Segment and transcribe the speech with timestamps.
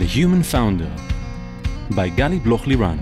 [0.00, 0.90] The Human Founder
[1.90, 2.98] by Gali Bloch Liran.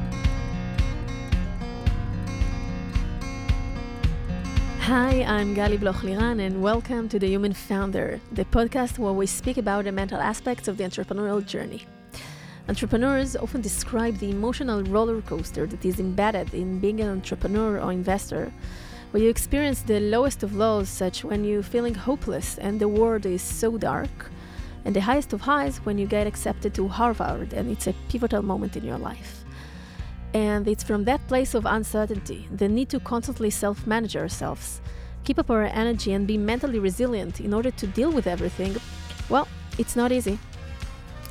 [4.80, 9.26] Hi, I'm Gali Bloch Liran, and welcome to The Human Founder, the podcast where we
[9.26, 11.86] speak about the mental aspects of the entrepreneurial journey.
[12.68, 17.92] Entrepreneurs often describe the emotional roller coaster that is embedded in being an entrepreneur or
[17.92, 18.52] investor,
[19.12, 23.24] where you experience the lowest of lows, such when you're feeling hopeless and the world
[23.24, 24.32] is so dark,
[24.84, 28.42] and the highest of highs when you get accepted to Harvard and it's a pivotal
[28.42, 29.44] moment in your life.
[30.34, 34.80] And it's from that place of uncertainty, the need to constantly self manage ourselves,
[35.24, 38.76] keep up our energy, and be mentally resilient in order to deal with everything.
[39.28, 40.38] Well, it's not easy.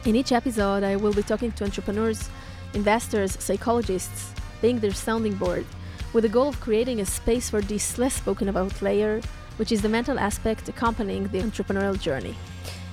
[0.06, 2.30] In each episode, I will be talking to entrepreneurs,
[2.74, 5.66] investors, psychologists, being their sounding board,
[6.14, 9.22] with the goal of creating a space for this less spoken about layer,
[9.58, 12.36] which is the mental aspect accompanying the entrepreneurial journey.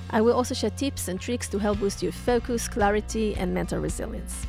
[0.09, 3.79] I will also share tips and tricks to help boost your focus, clarity, and mental
[3.79, 4.45] resilience.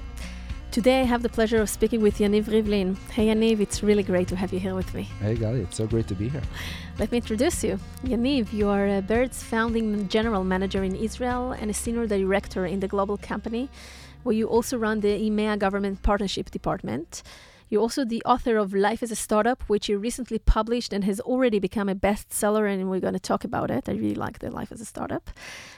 [0.71, 2.99] Today, I have the pleasure of speaking with Yaniv Rivlin.
[3.11, 5.05] Hey, Yaniv, it's really great to have you here with me.
[5.21, 6.43] Hey, Gali, it's so great to be here.
[6.99, 7.81] Let me introduce you.
[8.05, 12.81] Yaniv, you are a Bird's founding general manager in Israel and a senior director in
[12.81, 13.71] the global company,
[14.23, 17.23] where you also run the EMEA government partnership department.
[17.69, 21.19] You're also the author of Life as a Startup, which you recently published and has
[21.19, 23.89] already become a bestseller, and we're going to talk about it.
[23.89, 25.29] I really like the Life as a Startup.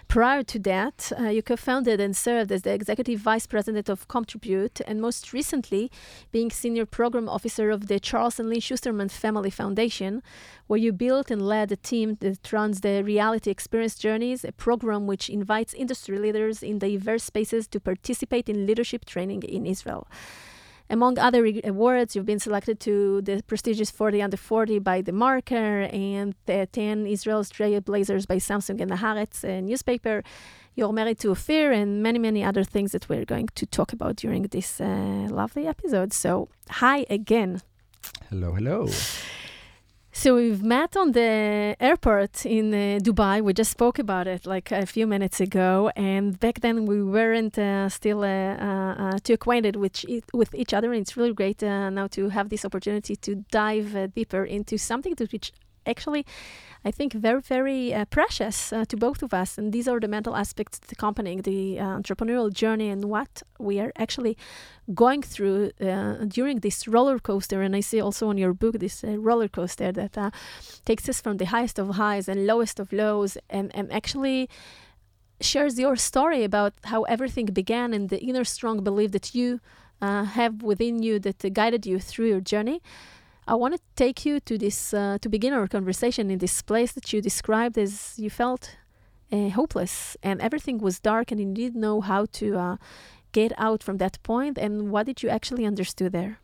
[0.06, 4.06] Prior to that, uh, you co founded and served as the executive vice president of
[4.06, 5.90] Contribute, and most recently,
[6.30, 10.22] being senior program officer of the Charles and Lynn Schusterman Family Foundation,
[10.66, 15.06] where you built and led a team that runs the Reality Experience Journeys, a program
[15.06, 20.06] which invites industry leaders in diverse spaces to participate in leadership training in Israel.
[20.90, 25.82] Among other awards, you've been selected to the prestigious 40 under 40 by The Marker
[25.92, 30.22] and the 10 Israel's Trailblazers by Samsung and the Haaretz newspaper.
[30.74, 34.16] You're married to Ophir and many, many other things that we're going to talk about
[34.16, 36.12] during this uh, lovely episode.
[36.12, 37.60] So, hi again.
[38.30, 38.88] Hello, hello.
[40.18, 43.40] So we've met on the airport in uh, Dubai.
[43.40, 47.56] We just spoke about it like a few minutes ago, and back then we weren't
[47.56, 50.90] uh, still uh, uh, uh too acquainted with e- with each other.
[50.92, 55.14] And it's really great uh, now to have this opportunity to dive deeper into something
[55.18, 55.52] that which
[55.86, 56.26] actually
[56.88, 59.58] I think, very, very uh, precious uh, to both of us.
[59.58, 63.92] And these are the mental aspects accompanying the uh, entrepreneurial journey and what we are
[63.96, 64.38] actually
[64.94, 67.60] going through uh, during this roller coaster.
[67.60, 70.30] And I see also in your book this uh, roller coaster that uh,
[70.86, 74.48] takes us from the highest of highs and lowest of lows and, and actually
[75.42, 79.60] shares your story about how everything began and the inner strong belief that you
[80.00, 82.80] have within you that guided you through your journey.
[83.48, 86.92] I want to take you to this uh, to begin our conversation in this place
[86.92, 88.76] that you described as you felt
[89.32, 92.76] uh, hopeless and everything was dark and you didn't know how to uh,
[93.32, 94.58] get out from that point.
[94.58, 96.40] And what did you actually understand there?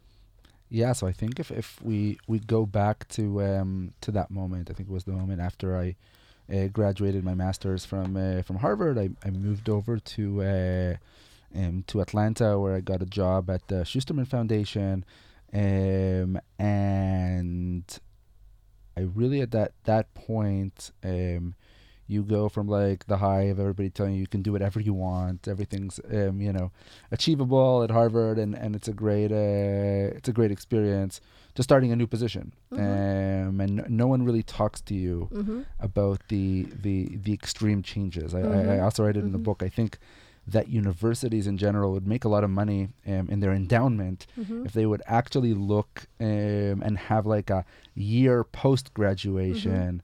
[0.71, 4.71] Yeah, so I think if, if we we go back to um, to that moment,
[4.71, 5.97] I think it was the moment after I
[6.53, 8.97] uh, graduated my master's from uh, from Harvard.
[8.99, 10.95] I, I moved over to uh,
[11.55, 15.05] um, to Atlanta where I got a job at the Schusterman Foundation.
[15.55, 17.85] Um, and
[18.97, 21.55] I really at that that point, um,
[22.07, 24.93] you go from like the high of everybody telling you you can do whatever you
[24.93, 26.71] want, everything's um, you know,
[27.11, 31.21] achievable at Harvard, and and it's a great uh, it's a great experience.
[31.55, 32.83] To starting a new position, mm-hmm.
[32.83, 35.63] um, and no one really talks to you mm-hmm.
[35.79, 38.35] about the the the extreme changes.
[38.35, 38.53] I, mm-hmm.
[38.53, 38.85] I, I mm-hmm.
[38.85, 39.45] also write it in the mm-hmm.
[39.45, 39.63] book.
[39.63, 39.99] I think
[40.47, 44.67] that universities in general would make a lot of money um, in their endowment mm-hmm.
[44.67, 50.03] if they would actually look um, and have like a year post graduation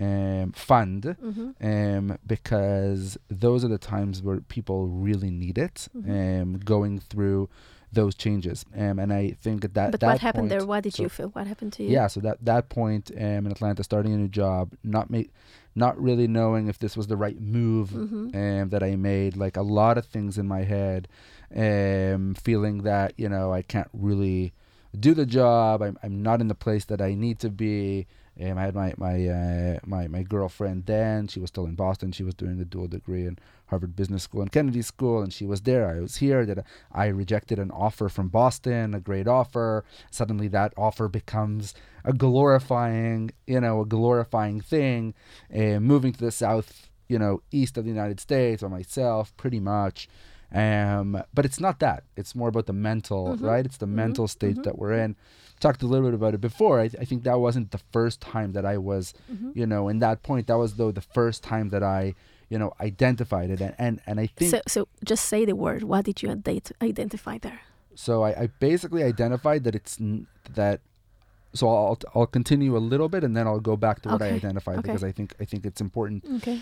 [0.00, 0.42] mm-hmm.
[0.42, 1.50] um, fund mm-hmm.
[1.66, 6.10] Um, because those are the times where people really need it mm-hmm.
[6.10, 7.48] um, going through
[7.92, 8.64] those changes.
[8.76, 9.90] Um, and I think at that.
[9.92, 10.66] But that what happened point, there?
[10.66, 11.28] What did so you feel?
[11.28, 11.90] What happened to you?
[11.90, 15.30] Yeah, so that that point um, in Atlanta, starting a new job, not make,
[15.74, 18.36] not really knowing if this was the right move mm-hmm.
[18.36, 19.36] um, that I made.
[19.36, 21.08] Like a lot of things in my head,
[21.54, 24.52] um, feeling that you know I can't really
[24.98, 25.82] do the job.
[25.82, 28.06] I'm I'm not in the place that I need to be.
[28.42, 31.28] Um, I had my my uh, my my girlfriend then.
[31.28, 32.12] She was still in Boston.
[32.12, 35.46] She was doing a dual degree in Harvard Business School and Kennedy School, and she
[35.46, 35.88] was there.
[35.88, 36.44] I was here.
[36.46, 39.84] That I rejected an offer from Boston, a great offer.
[40.10, 41.74] Suddenly, that offer becomes
[42.04, 45.14] a glorifying, you know, a glorifying thing.
[45.54, 49.60] Uh, moving to the south, you know, east of the United States, or myself, pretty
[49.60, 50.08] much.
[50.54, 52.04] Um, but it's not that.
[52.16, 53.42] It's more about the mental, Mhm.
[53.42, 53.64] right?
[53.64, 53.90] It's the Mhm.
[53.94, 54.64] mental state Mhm.
[54.64, 55.16] that we're in.
[55.66, 56.76] Talked a little bit about it before.
[56.84, 59.50] I, I think that wasn't the first time that I was, Mhm.
[59.60, 60.44] you know, in that point.
[60.50, 62.02] That was though the first time that I,
[62.52, 63.60] you know, identified it.
[63.66, 64.80] And and, and I think So, so
[65.12, 65.82] just say the word.
[65.92, 67.60] What did you ident- identify there?
[68.06, 68.14] so.
[68.28, 70.26] I, I basically identified that it's n-
[70.60, 70.80] that.
[71.54, 74.30] So I'll I'll continue a little bit and then I'll go back to what I
[74.40, 74.86] identified okay.
[74.88, 76.58] because I think I think it's important Okay.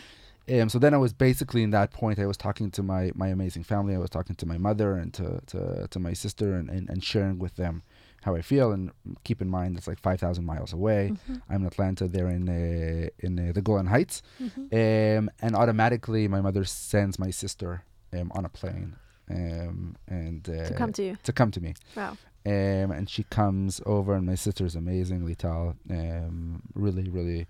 [0.61, 2.19] um, so then I was basically in that point.
[2.19, 3.93] I was talking to my my amazing family.
[3.95, 5.59] I was talking to my mother and to to,
[5.95, 7.83] to my sister and, and, and sharing with them
[8.23, 8.73] how I feel.
[8.73, 8.91] And
[9.25, 11.13] keep in mind, it's like five thousand miles away.
[11.13, 11.43] Mhm.
[11.49, 12.07] I'm in Atlanta.
[12.09, 15.19] They're in uh, in uh, the Golan Heights, Mhm.
[15.19, 17.83] um, and automatically my mother sends my sister
[18.13, 18.97] um, on a plane
[19.31, 21.17] um, and uh, to come to you.
[21.23, 21.75] to come to me.
[21.97, 22.17] Wow.
[22.47, 25.75] Um, and she comes over, and my sister's amazing, Lital.
[25.91, 27.47] Um, really, really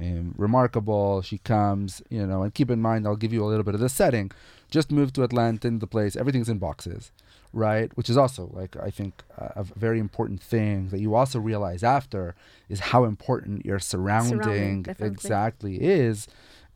[0.00, 1.22] um, remarkable.
[1.22, 3.80] She comes, you know, and keep in mind, I'll give you a little bit of
[3.80, 4.32] the setting.
[4.68, 7.12] Just moved to Atlanta, in the place, everything's in boxes,
[7.52, 7.94] right?
[7.96, 11.82] Which is also, like, I think a, a very important thing that you also realize
[11.84, 12.34] after
[12.68, 16.26] is how important your surrounding, Surrounding, exactly is.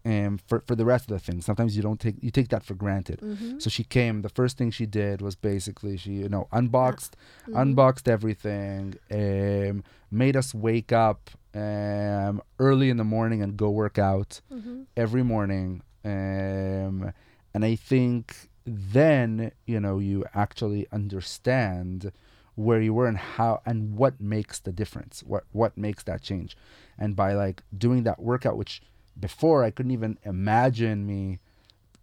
[0.04, 2.62] Um, for, for the rest of the things, sometimes you don't take you take that
[2.62, 3.18] for granted.
[3.20, 3.60] Mhm.
[3.60, 4.22] So she came.
[4.22, 7.16] The first thing she did was basically she you know unboxed
[7.48, 7.60] Mhm.
[7.62, 9.82] unboxed everything, um,
[10.12, 14.84] made us wake up um, early in the morning and go work out Mhm.
[14.96, 15.82] every morning.
[16.04, 17.12] Um,
[17.52, 22.12] and I think then, you know, you actually understand
[22.56, 26.56] where you were and how and what makes the difference, what what makes that change.
[26.98, 28.82] And by like doing that workout, which
[29.18, 31.38] before I couldn't even imagine me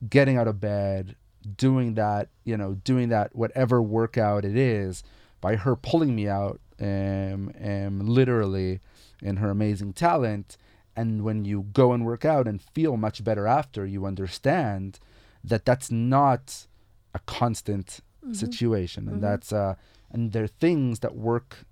[0.10, 1.15] getting out of bed,
[1.57, 5.04] doing that, you know, doing that whatever workout it is,
[5.42, 8.80] by her pulling me out, um, um, literally,
[9.21, 10.57] in her amazing talent.
[10.95, 15.00] And when you go and work out and feel much better after, you understand
[15.44, 16.68] that that's not
[17.13, 18.36] a constant Mhm.
[18.36, 19.22] situation, and Mhm.
[19.22, 19.75] that's uh,
[20.12, 21.66] and there are things that work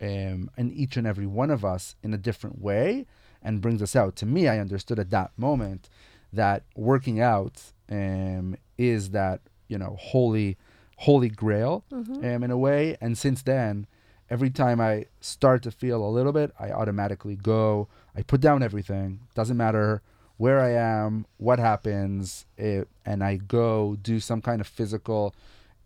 [0.00, 3.06] um, in each and every one of us in a different way
[3.42, 4.16] and brings us out.
[4.16, 5.88] To me, I understood at that moment
[6.32, 10.56] that working out um, is that you know holy,
[10.96, 12.24] holy grail Mhm.
[12.36, 12.96] um, in a way.
[13.00, 13.86] And since then,
[14.28, 17.88] every time I start to feel a little bit, I automatically go.
[18.16, 19.20] I put down everything.
[19.34, 20.02] Doesn't matter
[20.36, 25.34] where I am, what happens, it, and I go do some kind of physical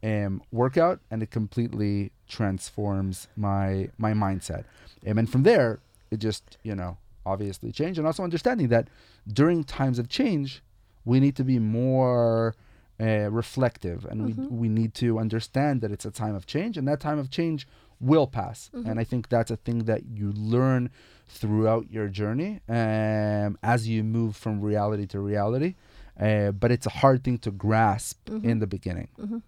[0.03, 4.65] um, workout, and it completely transforms my my mindset.
[5.06, 5.81] Um, and from there,
[6.11, 6.97] it just you know
[7.27, 8.89] obviously changed, and also understanding that
[9.31, 10.62] during times of change,
[11.05, 12.55] we need to be more
[13.00, 14.50] uh, reflective, and Mhm.
[14.50, 17.29] we we need to understand that it's a time of change, and that time of
[17.31, 17.67] change
[18.00, 18.71] will pass.
[18.75, 18.91] Mhm.
[18.91, 20.91] And I think that's a thing that you learn
[21.27, 25.75] throughout your journey um, as you move from reality to reality.
[26.21, 28.45] Uh, but it's a hard thing to grasp Mhm.
[28.45, 29.09] in the beginning.
[29.19, 29.43] Mhm.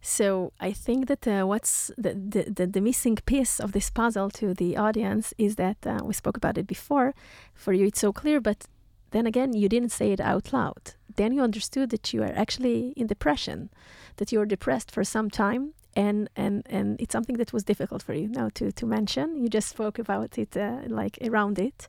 [0.00, 4.28] So I think that uh, what's the, the, the, the missing piece of this puzzle
[4.30, 7.14] to the audience is that uh, we spoke about it before.
[7.54, 8.66] For you, it's so clear, but
[9.12, 10.92] then again, you didn't say it out loud.
[11.16, 13.70] Then you understood that you are actually in depression,
[14.16, 15.72] that you are depressed for some time.
[15.96, 19.36] And, and, and it's something that was difficult for you now to, to mention.
[19.42, 21.86] You just spoke about it uh, like around it.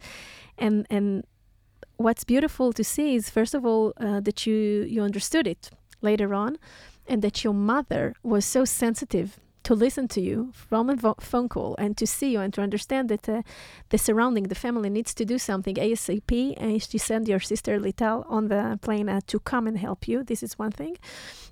[0.57, 1.25] And, and
[1.97, 5.71] what's beautiful to see is, first of all, uh, that you, you understood it
[6.01, 6.57] later on
[7.07, 11.49] and that your mother was so sensitive to listen to you from a vo- phone
[11.49, 13.41] call and to see you and to understand that uh,
[13.89, 16.53] the surrounding, the family needs to do something ASAP.
[16.57, 20.23] And she sent your sister Lital on the plane uh, to come and help you.
[20.23, 20.97] This is one thing.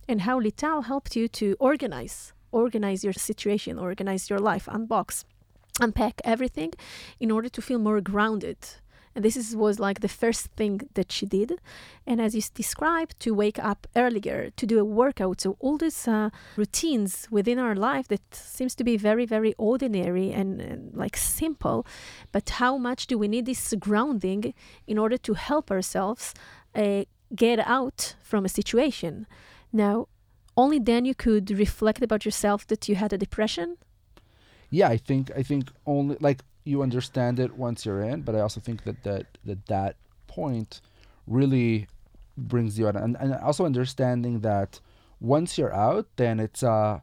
[0.08, 5.26] And how Lital helped you to organize, organize your situation, organize your life, unbox,
[5.80, 6.72] unpack everything
[7.20, 8.58] in order to feel more grounded.
[9.16, 11.60] And this is, was like the first thing that she did.
[12.08, 15.42] And as you described, to wake up earlier, to do a workout.
[15.42, 20.32] So all these uh, routines within our life that seems to be very, very ordinary
[20.32, 21.86] and, and like simple.
[22.32, 24.54] But how much do we need this grounding
[24.88, 26.34] in order to help ourselves
[26.74, 27.04] uh,
[27.36, 29.28] get out from a situation?
[29.72, 30.08] Now,
[30.56, 33.78] only then you could reflect about yourself that you had a depression.
[34.70, 38.40] Yeah, I think I think only like you understand it once you're in, but I
[38.40, 39.96] also think that that that, that
[40.28, 40.82] point
[41.28, 41.88] really
[42.38, 44.80] brings you out, and, and also understanding that
[45.20, 47.00] once you're out, then it's uh,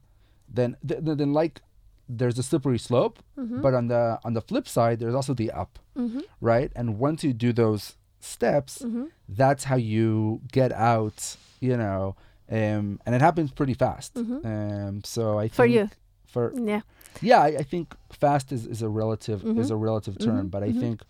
[0.53, 1.61] then th- th- then like
[2.09, 3.63] there's a slippery slope, Mhm.
[3.63, 6.23] but on the on the flip side, there's also the up, Mhm.
[6.41, 6.73] right?
[6.75, 9.11] And once you do those steps, Mhm.
[9.29, 12.17] that's how you get out, you know,
[12.51, 14.15] um, and it happens pretty fast.
[14.15, 14.45] Mhm.
[14.45, 15.91] Um, so I For think you.
[16.27, 16.83] for Yeah.
[17.23, 19.71] yeah, I, I think fast is, is a relative is Mhm.
[19.71, 20.81] a relative term, Mhm, but I mhm.
[20.81, 21.03] think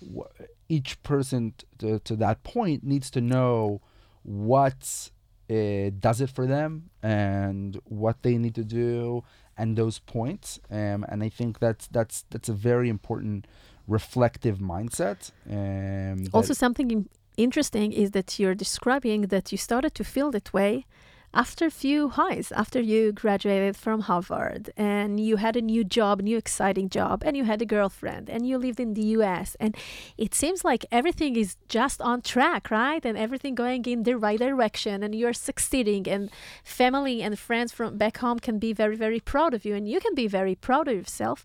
[0.00, 0.28] w-
[0.68, 3.80] each person to, to that point needs to know
[4.22, 5.10] what
[5.50, 9.22] uh, does it for them and what they need to do
[9.58, 10.58] and those points.
[10.70, 13.46] Um, and I think that's that's that's a very important
[13.86, 15.30] reflective mindset.
[15.50, 20.52] Um, Also, something in- interesting is that you're describing that you started to feel that
[20.52, 20.86] way
[21.34, 26.22] after a few highs, after you graduated from Harvard and you had a new job,
[26.22, 29.56] new exciting job, and you had a girlfriend and you lived in the US.
[29.58, 29.76] And
[30.16, 33.04] it seems like everything is just on track, right?
[33.04, 36.08] And everything going in the right direction and you're succeeding.
[36.08, 36.30] And
[36.62, 39.98] family and friends from back home can be very, very proud of you and you
[39.98, 41.44] can be very proud of yourself.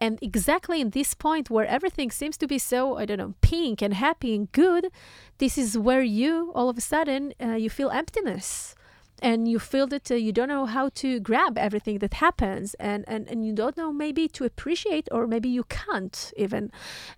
[0.00, 3.82] And exactly in this point where everything seems to be so, I don't know, pink
[3.82, 4.90] and happy and good,
[5.38, 8.74] this is where you, all of a sudden, uh, you feel emptiness.
[9.20, 13.04] And you feel that uh, you don't know how to grab everything that happens, and,
[13.08, 16.70] and, and you don't know maybe to appreciate, or maybe you can't even.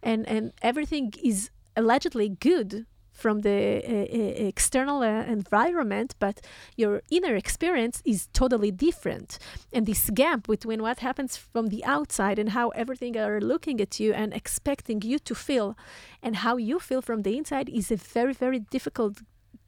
[0.03, 2.87] And, and everything is allegedly good
[3.21, 6.41] from the uh, external uh, environment, but
[6.77, 9.39] your inner experience is totally different.
[9.73, 14.01] And this gap between what happens from the outside and how everything are looking at
[14.01, 15.77] you and expecting you to feel
[16.23, 19.19] and how you feel from the inside is a very, very difficult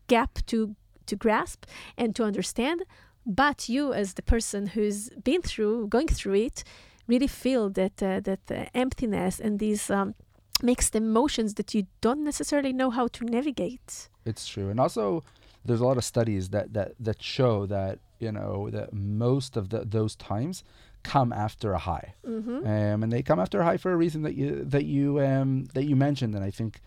[0.09, 0.75] gap to
[1.07, 1.67] to grasp
[1.97, 2.83] and to understand.
[3.25, 6.65] But you, as the person who's been through, going through it,
[7.07, 10.15] really feel that uh, that uh, emptiness and these um,
[10.63, 14.09] mixed emotions that you don't necessarily know how to navigate.
[14.25, 15.23] It's true, and also
[15.65, 19.69] there's a lot of studies that that that show that you know that most of
[19.71, 20.63] the, those times
[21.03, 22.59] come after a high, Mm-hmm.
[22.67, 25.65] um, and they come after a high for a reason that you that you um,
[25.75, 26.81] that you mentioned, and I think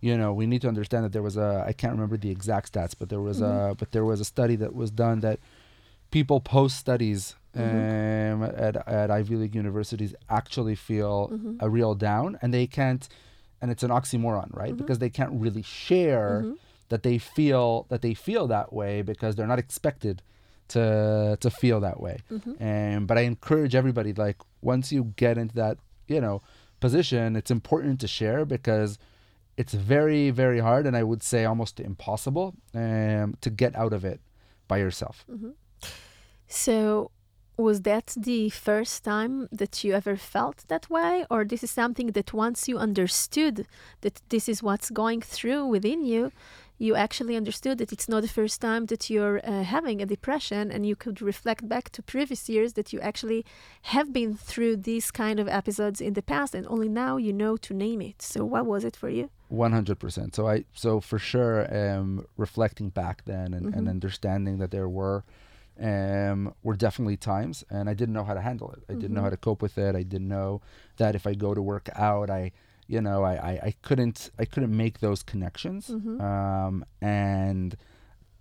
[0.00, 2.72] you know we need to understand that there was a I can't remember the exact
[2.72, 5.40] stats, but there was a but there was a study that was done that
[6.10, 11.56] people post studies um, at at Ivy League universities actually feel Mm-hmm.
[11.60, 13.08] a real down, and they can't,
[13.60, 14.76] and it's an oxymoron, right?
[14.76, 16.54] Because they can't really share Mm-hmm.
[16.90, 20.22] that they feel that they feel that way because they're not expected
[20.68, 22.18] to to feel that way.
[22.30, 22.62] Mm-hmm.
[22.96, 26.40] Um, but I encourage everybody, like once you get into that, you know,
[26.80, 28.98] position, it's important to share because
[29.56, 34.04] it's very very hard, and I would say almost impossible, um, to get out of
[34.04, 34.20] it
[34.68, 35.24] by yourself.
[36.48, 37.10] So,
[37.56, 42.08] was that the first time that you ever felt that way, or this is something
[42.12, 43.66] that once you understood
[44.02, 46.30] that this is what's going through within you,
[46.78, 50.70] you actually understood that it's not the first time that you're uh, having a depression,
[50.70, 53.44] and you could reflect back to previous years that you actually
[53.82, 57.56] have been through these kind of episodes in the past, and only now you know
[57.56, 58.22] to name it.
[58.22, 59.30] So, what was it for you?
[59.48, 60.36] One hundred percent.
[60.36, 63.90] So I so for sure, um, reflecting back then and, and Mhm.
[63.90, 65.24] understanding that there were,
[65.80, 68.82] um, were definitely times, and I didn't know how to handle it.
[68.88, 69.94] I didn't know how to cope with it.
[69.94, 70.60] I didn't know
[70.96, 72.52] that if I go to work out, I,
[72.86, 75.88] you know, I, I, I couldn't I couldn't make those connections.
[75.88, 76.20] Mhm.
[76.20, 77.76] Um, and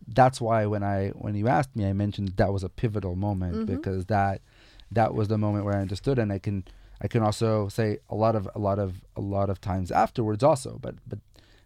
[0.08, 3.56] that's why when I when you asked me, I mentioned that was a pivotal moment
[3.56, 3.66] Mhm.
[3.68, 4.42] because that
[4.92, 6.64] that was the moment where I understood, and I can
[7.02, 10.44] I can also say a lot of a lot of a lot of times afterwards
[10.44, 11.20] also, but but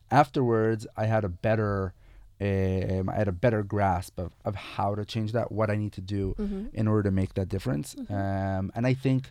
[0.09, 1.93] afterwards I had a better
[2.41, 5.93] um, I had a better grasp of, of how to change that, what I need
[5.93, 6.65] to do Mm-hmm.
[6.73, 7.95] in order to make that difference.
[8.09, 9.29] Um, and I think,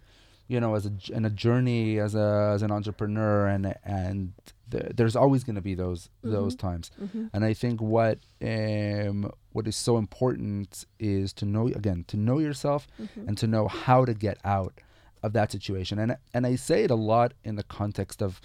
[0.48, 4.32] you know, as a in a journey as a as an entrepreneur, and and
[4.70, 6.58] th- there's always going to be those those Mhm.
[6.66, 6.90] times.
[7.02, 7.26] Mm-hmm.
[7.32, 12.38] And I think what um, what is so important is to know again to know
[12.38, 13.28] yourself Mm-hmm.
[13.28, 14.74] and to know how to get out
[15.22, 15.98] of that situation.
[15.98, 18.40] And and I say it a lot in the context of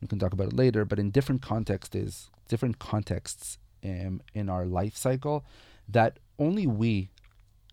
[0.00, 4.48] we can talk about it later, but in different contexts is different contexts um, in
[4.48, 5.44] our life cycle
[5.88, 7.10] that only we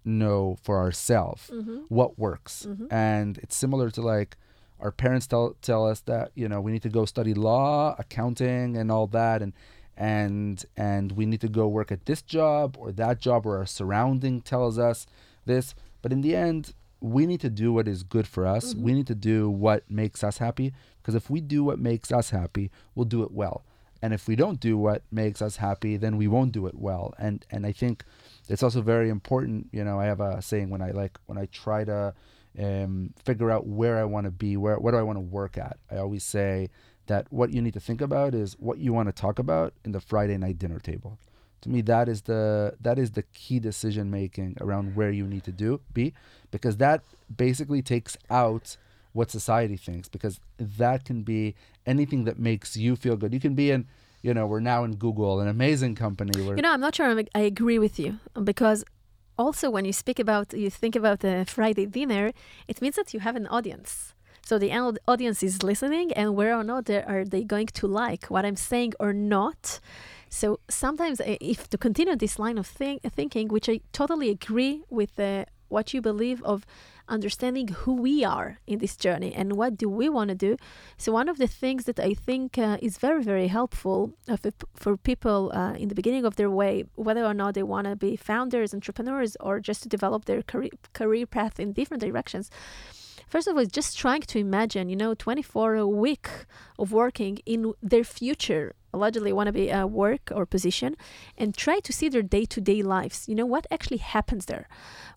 [0.05, 1.77] know for ourselves Mm-hmm.
[1.89, 2.65] what works.
[2.69, 2.87] Mhm.
[2.91, 4.37] And it's similar to like
[4.79, 8.77] our parents tell tell us that, you know, we need to go study law, accounting
[8.77, 9.53] and all that and
[9.97, 13.65] and and we need to go work at this job or that job or our
[13.65, 15.07] surrounding tells us
[15.45, 15.73] this.
[16.01, 18.75] But in the end, we need to do what is good for us.
[18.75, 20.73] We need to do what makes us happy.
[21.01, 23.63] Because if we do what makes us happy, we'll do it well.
[24.01, 27.13] And if we don't do what makes us happy, then we won't do it well.
[27.17, 28.03] And and I think
[28.49, 29.67] it's also very important.
[29.71, 32.13] You know, I have a saying when I like when I try to
[32.59, 35.57] um, figure out where I want to be, where what do I want to work
[35.57, 35.77] at.
[35.91, 36.69] I always say
[37.07, 39.91] that what you need to think about is what you want to talk about in
[39.91, 41.17] the Friday night dinner table.
[41.61, 45.43] To me, that is the that is the key decision making around where you need
[45.45, 46.13] to do be,
[46.51, 47.01] because that
[47.35, 48.77] basically takes out
[49.13, 53.33] what society thinks, because that can be anything that makes you feel good.
[53.33, 53.87] You can be in,
[54.21, 56.39] you know, we're now in Google, an amazing company.
[56.41, 58.83] Where You know, I'm not sure I agree with you because
[59.37, 62.31] also when you speak about, you think about the Friday dinner,
[62.67, 64.13] it means that you have an audience.
[64.43, 64.71] So the
[65.07, 68.55] audience is listening, and where or not they- are they going to like what I'm
[68.55, 69.81] saying or not?
[70.29, 74.83] So sometimes, uh, if to continue this line of think, thinking, which I totally agree
[74.89, 76.65] with uh, what you believe of
[77.07, 80.57] understanding who we are in this journey and what do we want to do.
[80.97, 84.51] So one of the things that I think uh, is very very helpful uh, for,
[84.75, 87.95] for people uh, in the beginning of their way, whether or not they want to
[87.95, 92.49] be founders, entrepreneurs, or just to develop their career career path in different directions
[93.27, 96.29] first of all, just trying to imagine, you know, 24 a week
[96.79, 100.95] of working in their future, allegedly want to be a work or position,
[101.37, 103.27] and try to see their day to day lives.
[103.27, 104.67] You know, what actually happens there?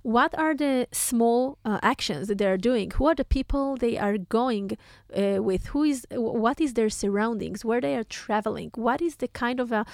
[0.03, 2.91] What are the small uh, actions that they are doing?
[2.93, 4.79] Who are the people they are going
[5.15, 5.67] uh, with?
[5.67, 7.65] Who is, what is their surroundings?
[7.65, 8.71] Where they are traveling?
[8.75, 9.85] What is the kind of uh,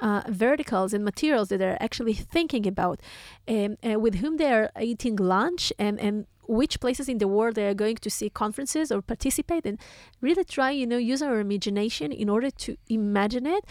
[0.00, 3.00] uh verticals and materials that they're actually thinking about?
[3.48, 7.66] Um, with whom they are eating lunch and, and which places in the world they
[7.66, 9.78] are going to see conferences or participate and
[10.20, 13.64] really try you know use our imagination in order to imagine it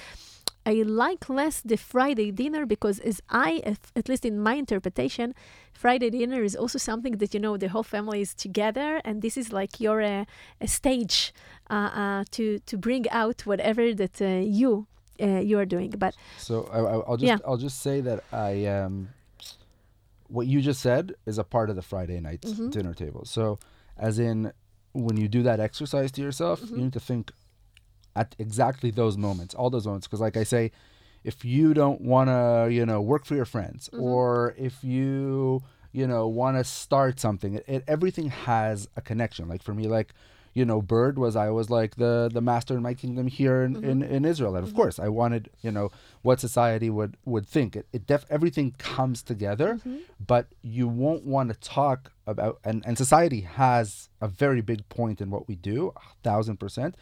[0.66, 3.62] i like less the friday dinner because as i
[3.96, 5.34] at least in my interpretation
[5.74, 9.38] friday dinner is also something that you know the whole family is together and this
[9.38, 10.26] is like your uh,
[10.62, 11.34] a stage
[11.70, 14.88] uh, uh, to to bring out whatever that uh, you
[15.22, 17.38] uh, you are doing but so I, will just yeah.
[17.46, 19.10] i'll just say that i um
[20.34, 22.70] what you just said is a part of the Friday night mm-hmm.
[22.70, 23.24] dinner table.
[23.24, 23.60] So,
[23.98, 24.52] as in,
[24.94, 26.76] when you do that exercise to yourself, mm-hmm.
[26.76, 27.32] you need to think
[28.16, 30.08] at exactly those moments, all those moments.
[30.08, 30.72] Because, like I say,
[31.24, 34.02] if you don't want to, you know, work for your friends, mm-hmm.
[34.02, 35.62] or if you,
[35.92, 39.48] you know, want to start something, it, it, everything has a connection.
[39.48, 40.16] Like for me, like
[40.54, 43.76] you know, Bird was I was like the the master in my kingdom here in,
[43.76, 43.90] mm-hmm.
[43.90, 44.82] in, in, Israel, and of mm-hmm.
[44.82, 45.92] course I wanted you know
[46.22, 47.76] what society would would think.
[47.76, 49.98] It, it def everything comes together, mm-hmm.
[50.26, 55.22] but you won't want to talk about and and society has a very big point
[55.22, 56.96] in what we do, a thousand percent.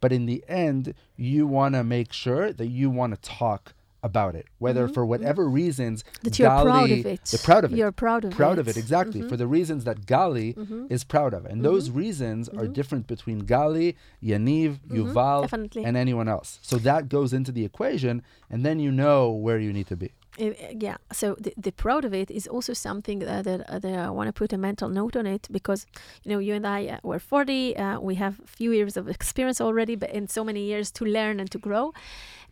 [0.00, 4.34] But in the end, you want to make sure that you want to talk about
[4.34, 4.94] it, whether mm-hmm.
[4.94, 5.10] for mm-hmm.
[5.10, 7.24] whatever reasons that you're Gali, proud of it.
[7.24, 7.76] They're proud of it.
[7.76, 8.60] You're proud of proud it.
[8.60, 9.28] of it exactly mm-hmm.
[9.28, 10.86] for the reasons that Gali mm-hmm.
[10.90, 11.98] is proud of, and those mm-hmm.
[11.98, 12.72] reasons are mm-hmm.
[12.72, 15.84] different between Gali, Yaniv, Yuval, Definitely.
[15.84, 16.58] and anyone else.
[16.62, 20.12] So that goes into the equation, and then you know where you need to be.
[20.38, 24.10] Yeah, so the, the proud of it is also something that, that, uh, that I
[24.10, 25.86] want to put a mental note on it because,
[26.24, 29.08] you know, you and I, uh, we're 40, uh, we have a few years of
[29.08, 31.92] experience already, but in so many years to learn and to grow.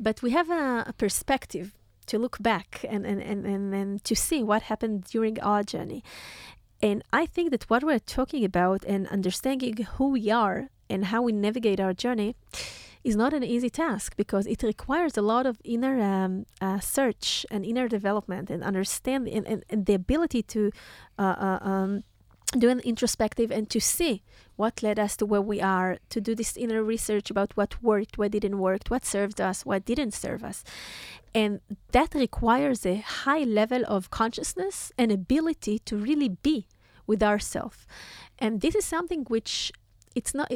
[0.01, 1.75] But we have a, a perspective
[2.07, 6.03] to look back and, and, and, and, and to see what happened during our journey.
[6.83, 11.23] And I think that what we're talking about and understanding who we are and how
[11.23, 12.35] we navigate our journey
[13.05, 17.45] is not an easy task because it requires a lot of inner um, uh, search
[17.51, 20.73] and inner development and understand and, and, and the ability to
[21.19, 22.03] uh, uh, um,
[22.59, 24.23] do an introspective and to see
[24.57, 28.17] what led us to where we are, to do this inner research about what worked,
[28.17, 30.65] what didn't work, what served us, what didn't serve us.
[31.35, 31.61] And
[31.93, 36.69] that requires a high level of consciousness and ability to really be
[37.07, 37.87] with ourselves.
[38.39, 39.73] And this is something which
[40.15, 40.53] it's not,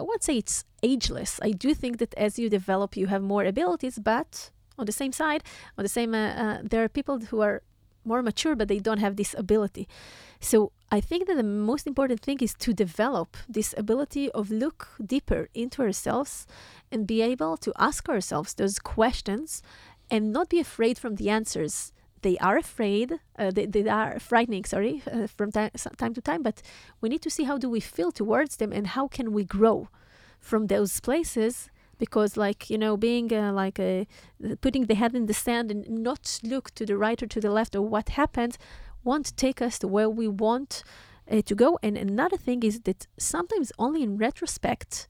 [0.00, 1.38] I won't say it's ageless.
[1.42, 5.12] I do think that as you develop, you have more abilities, but on the same
[5.12, 5.42] side,
[5.76, 7.62] on the same, uh, uh, there are people who are
[8.02, 9.86] more mature, but they don't have this ability.
[10.40, 14.88] So I think that the most important thing is to develop this ability of look
[15.04, 16.46] deeper into ourselves
[16.90, 19.62] and be able to ask ourselves those questions
[20.10, 21.92] and not be afraid from the answers.
[22.22, 26.42] They are afraid, uh, they, they are frightening, sorry, uh, from time, time to time,
[26.42, 26.62] but
[27.00, 29.88] we need to see how do we feel towards them and how can we grow
[30.38, 31.68] from those places.
[31.98, 34.06] Because like you know being uh, like a
[34.62, 37.50] putting the head in the sand and not look to the right or to the
[37.50, 38.56] left or what happened
[39.04, 40.82] won't take us to where we want
[41.30, 41.78] uh, to go.
[41.82, 45.08] And another thing is that sometimes only in retrospect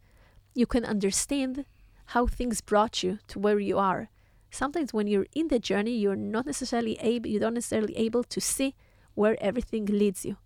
[0.53, 1.65] you can understand
[2.07, 4.09] how things brought you to where you are
[4.51, 8.41] sometimes when you're in the journey you're not necessarily able you don't necessarily able to
[8.41, 8.75] see
[9.15, 10.37] where everything leads you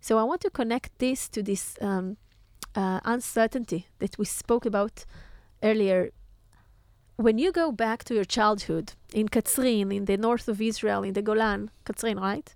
[0.00, 2.16] so i want to connect this to this um,
[2.74, 5.04] uh, uncertainty that we spoke about
[5.62, 6.10] earlier,
[7.16, 11.14] when you go back to your childhood in Katzrin, in the north of Israel, in
[11.14, 12.54] the Golan, Katzrin, right?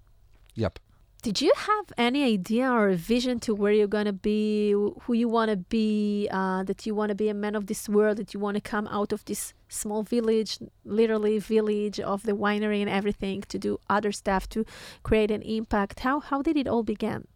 [0.55, 0.79] Yep.
[1.21, 5.15] Did you have any idea or a vision to where you're going to be, who
[5.15, 8.19] you want to be, uh, that you want to be a man of this world,
[8.19, 12.81] that you want to come out of this small village, literally village of the winery
[12.81, 14.65] and everything, to do other stuff, to
[15.03, 16.01] create an impact?
[16.01, 17.27] How, how did it all begin?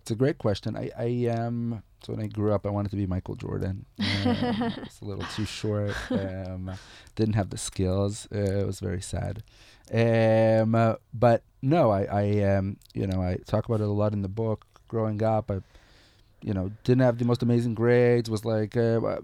[0.00, 0.74] It's a great question.
[0.74, 3.86] I, I um, so when I grew up, I wanted to be Michael Jordan.
[4.22, 5.96] Um, it's a little too short.
[6.10, 6.70] Um,
[7.16, 8.28] didn't have the skills.
[8.32, 9.42] Uh, it was very sad.
[9.92, 14.12] Um, uh, but no, I, I, um, you know, I talk about it a lot
[14.12, 14.66] in the book.
[14.88, 15.60] Growing up, I
[16.42, 18.28] you know, didn't have the most amazing grades.
[18.28, 19.20] Was like uh, uh,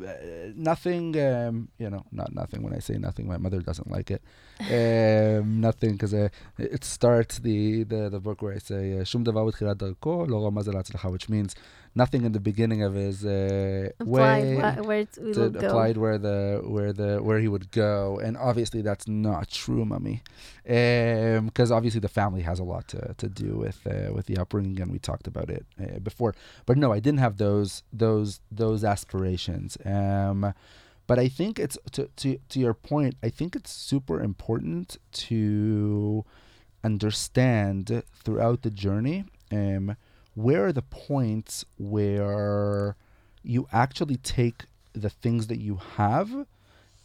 [0.54, 1.18] nothing.
[1.20, 2.62] Um, you know, not nothing.
[2.62, 4.22] When I say nothing, my mother doesn't like it.
[4.60, 6.28] Um, nothing because uh,
[6.58, 10.68] it starts the, the the book where I say "Shum davar b'tchilat darko lo ramaz
[10.68, 11.54] al hatzlacha," which means
[11.94, 15.66] nothing in the beginning of his uh, way wha- where it will go.
[15.66, 20.22] applied where the where the where he would go, and obviously that's not true, mummy,
[20.64, 24.80] because obviously the family has a lot to, to do with uh, with the upbringing,
[24.80, 26.34] and we talked about it uh, before.
[26.66, 29.76] But no, I didn't have those those those aspirations.
[29.84, 30.54] Um,
[31.06, 33.16] but I think it's to, to to your point.
[33.22, 36.24] I think it's super important to
[36.84, 39.96] understand throughout the journey um,
[40.34, 42.96] where are the points where
[43.42, 46.46] you actually take the things that you have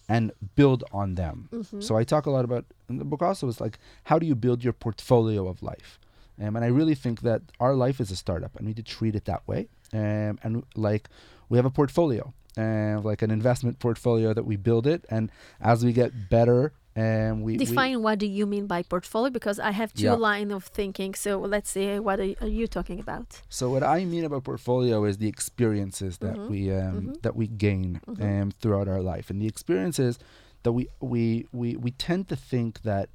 [0.10, 1.48] and build on them.
[1.52, 1.82] Mhm.
[1.82, 4.36] So I talk a lot about in the book also is like how do you
[4.36, 6.00] build your portfolio of life?
[6.42, 8.84] Um, and I really think that our life is a startup and we need to
[8.84, 9.68] treat it that way.
[9.94, 11.10] Um, and like
[11.50, 15.06] we have a portfolio, uh, like an investment portfolio that we build it.
[15.10, 15.32] And
[15.62, 19.58] as we get better, um, we we- Define what do you mean by portfolio because
[19.60, 20.14] I have two Yeah.
[20.30, 21.16] line of thinking.
[21.16, 23.42] So let's see what are, are you talking about?
[23.50, 26.50] So what I mean about portfolio is the experiences that Mhm.
[26.50, 27.22] we um, Mhm.
[27.26, 28.22] that we gain Mhm.
[28.44, 30.20] um, throughout our life, and the experiences
[30.64, 33.10] that we we we we tend to think that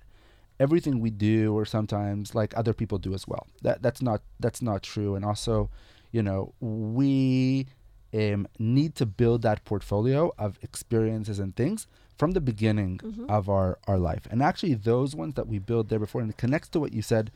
[0.59, 3.47] everything we do, or sometimes like other people do as well.
[3.63, 5.71] That that's not that's not true, and also,
[6.11, 7.67] you know, we
[8.15, 11.87] um, need to build that portfolio of experiences and things
[12.19, 13.25] from the beginning Mhm.
[13.37, 16.37] of our our life, and actually those ones that we build there before, and it
[16.45, 17.31] connects to what you said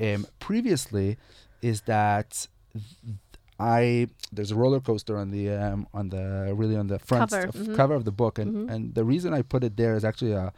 [0.00, 1.16] um, previously,
[1.60, 2.46] is that
[3.58, 7.46] I there's a roller coaster on the um, on the really on the front Cover,
[7.48, 7.74] of- mhm.
[7.74, 8.72] cover of the book, and Mhm.
[8.72, 10.52] and the reason I put it there is actually a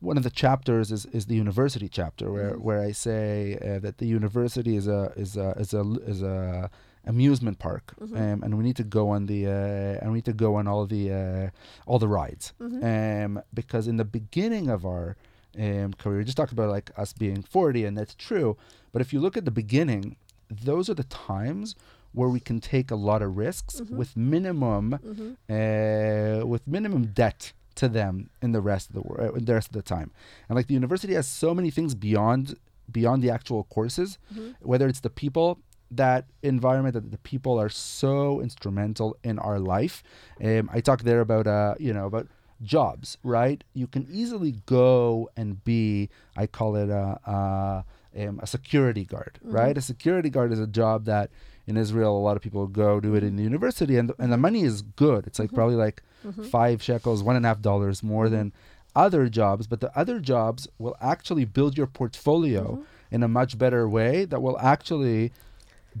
[0.00, 2.60] one of the chapters is, is the university chapter where, Mhm.
[2.62, 6.70] where I say uh, that the university is a is a is a is a
[7.06, 8.16] amusement park Mhm.
[8.16, 10.66] um, and we need to go on the uh, and we need to go on
[10.66, 11.50] all the uh,
[11.86, 12.82] all the rides Mhm.
[12.84, 15.16] um, because in the beginning of our
[15.58, 18.56] um, career, we just talked about like us being 40, and that's true.
[18.92, 20.16] But if you look at the beginning,
[20.48, 21.74] those are the times
[22.12, 23.90] where we can take a lot of risks Mhm.
[24.00, 25.36] with minimum Mhm.
[25.50, 29.68] uh, with minimum debt to them in the rest of the world, uh, the rest
[29.68, 30.10] of the time.
[30.48, 32.54] And like the university has so many things beyond
[32.92, 34.54] beyond the actual courses, Mhm.
[34.60, 35.58] whether it's the people
[35.90, 40.02] that environment that the people are so instrumental in our life
[40.42, 42.26] um, i talk there about uh you know about
[42.62, 48.46] jobs right you can easily go and be i call it a a, um, a
[48.46, 49.52] security guard Mhm.
[49.52, 51.30] right a security guard is a job that
[51.66, 54.36] in israel a lot of people go do it in the university and, and the
[54.36, 55.54] money is good it's like Mhm.
[55.54, 56.44] probably like Mhm.
[56.44, 58.30] five shekels one and a half dollars more Mhm.
[58.30, 58.52] than
[58.94, 62.84] other jobs but the other jobs will actually build your portfolio Mhm.
[63.14, 65.32] in a much better way that will actually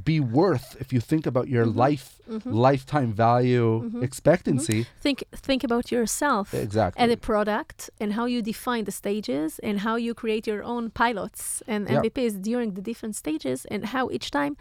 [0.04, 1.76] be worth if you think about your Mhm.
[1.76, 2.52] life Mhm.
[2.70, 4.02] lifetime value Mhm.
[4.02, 6.54] expectancy Think think about yourself.
[6.54, 10.62] exactly and a product and how you define the stages and how you create your
[10.62, 11.96] own pilots and Yeah.
[11.98, 14.54] MVPs during the different stages and how each time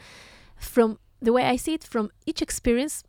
[0.57, 3.03] from the way I see it from each experience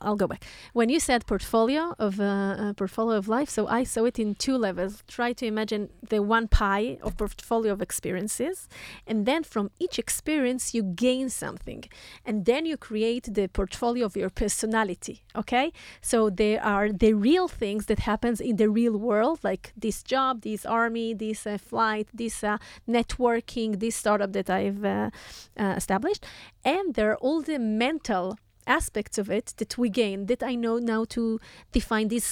[0.00, 0.44] I'll, go back.
[0.72, 4.34] When you said portfolio of uh, uh, portfolio of life so I saw it in
[4.34, 5.02] two levels.
[5.08, 8.68] Try to imagine the one pie of portfolio of experiences
[9.06, 11.84] and then from each experience you gain something
[12.24, 15.72] and then you create the portfolio of your personality okay?
[16.00, 20.42] So there are the real things that happens in the real world, like this job,
[20.42, 25.10] this army, this uh, flight, this uh, networking, this startup that I've uh,
[25.56, 26.24] established,
[26.64, 30.78] and there are all the mental aspects of it that we gain that I know
[30.78, 31.40] now to
[31.72, 32.24] define this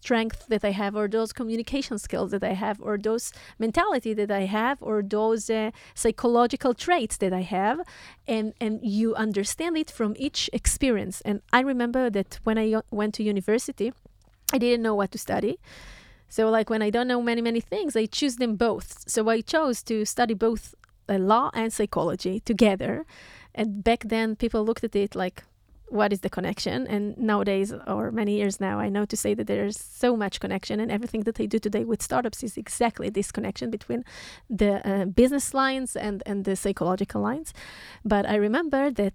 [0.00, 4.30] strength that I have or those communication skills that I have or those mentality that
[4.30, 7.80] I have or those uh, psychological traits that I have
[8.26, 11.20] and and you understand it from each experience.
[11.22, 13.92] And I remember that when I uh, went to university
[14.52, 15.58] I didn't know what to study.
[16.28, 19.08] So like when I don't know many many things I choose them both.
[19.08, 20.74] So I chose to study both
[21.08, 23.06] uh, law and psychology together.
[23.54, 25.42] And back then people looked at it like
[25.88, 26.86] what is the connection?
[26.86, 30.80] And nowadays or many years now i know to say that there's so much connection
[30.80, 34.04] and everything that i do today with startups is exactly this connection between
[34.48, 37.52] the uh, business lines and and the psychological lines.
[38.04, 39.14] But i remember that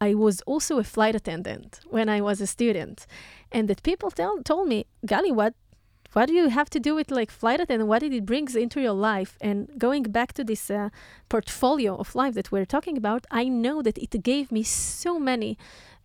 [0.00, 3.06] i was also a flight attendant when i was a student
[3.52, 5.54] and that people tell, told me gali what
[6.12, 7.90] what do you have to do with like flight attendant?
[7.90, 9.36] What it brings into your life?
[9.38, 10.88] And going back to this uh,
[11.28, 15.58] portfolio of life that we're talking about i know that it gave me so many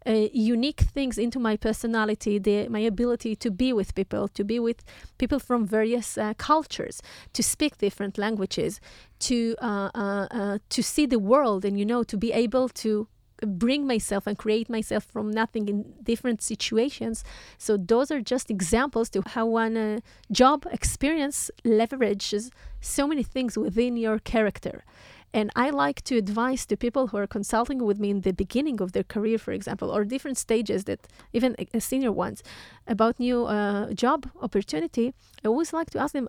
[0.07, 4.59] uh, unique things into my personality, the, my ability to be with people, to be
[4.59, 4.83] with
[5.17, 7.01] people from various uh, cultures,
[7.33, 8.79] to speak different languages,
[9.19, 13.07] to uh, uh, uh, to see the world, and you know, to be able to
[13.45, 17.23] bring myself and create myself from nothing in different situations.
[17.57, 19.99] So those are just examples to how one uh,
[20.31, 24.83] job experience leverages so many things within your character.
[25.33, 28.81] And I like to advise to people who are consulting with me in the beginning
[28.81, 32.43] of their career, for example, or different stages that even uh, senior ones
[32.87, 35.13] about new uh, job opportunity.
[35.43, 36.27] I always like to ask them,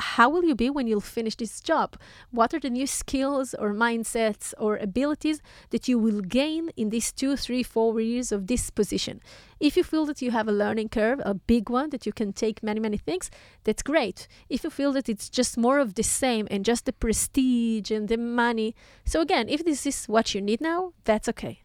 [0.00, 1.96] how will you be when you'll finish this job?
[2.30, 7.12] What are the new skills or mindsets or abilities that you will gain in these
[7.12, 9.20] two, three, four years of this position?
[9.60, 12.32] If you feel that you have a learning curve, a big one, that you can
[12.32, 13.30] take many, many things,
[13.64, 14.26] that's great.
[14.48, 18.08] If you feel that it's just more of the same and just the prestige and
[18.08, 21.62] the money, so again, if this is what you need now, that's okay.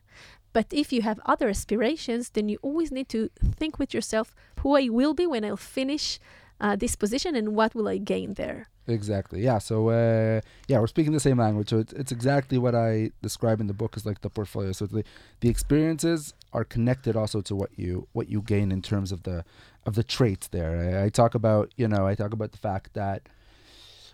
[0.56, 4.78] But if you have other aspirations, then you always need to think with yourself who
[4.78, 6.17] I will be when I'll finish
[6.65, 8.67] uh, this position and what will I gain there.
[8.88, 9.41] Exactly.
[9.41, 9.60] Yeah.
[9.60, 11.69] So uh, yeah, we're speaking the same language.
[11.69, 14.71] So it's, it's exactly what I describe in the book as like the portfolio.
[14.71, 15.04] So the
[15.41, 19.45] the experiences are connected also to what you what you gain in terms of the
[19.86, 20.71] of the traits there.
[20.82, 23.30] I, I talk about you know I talk about the fact that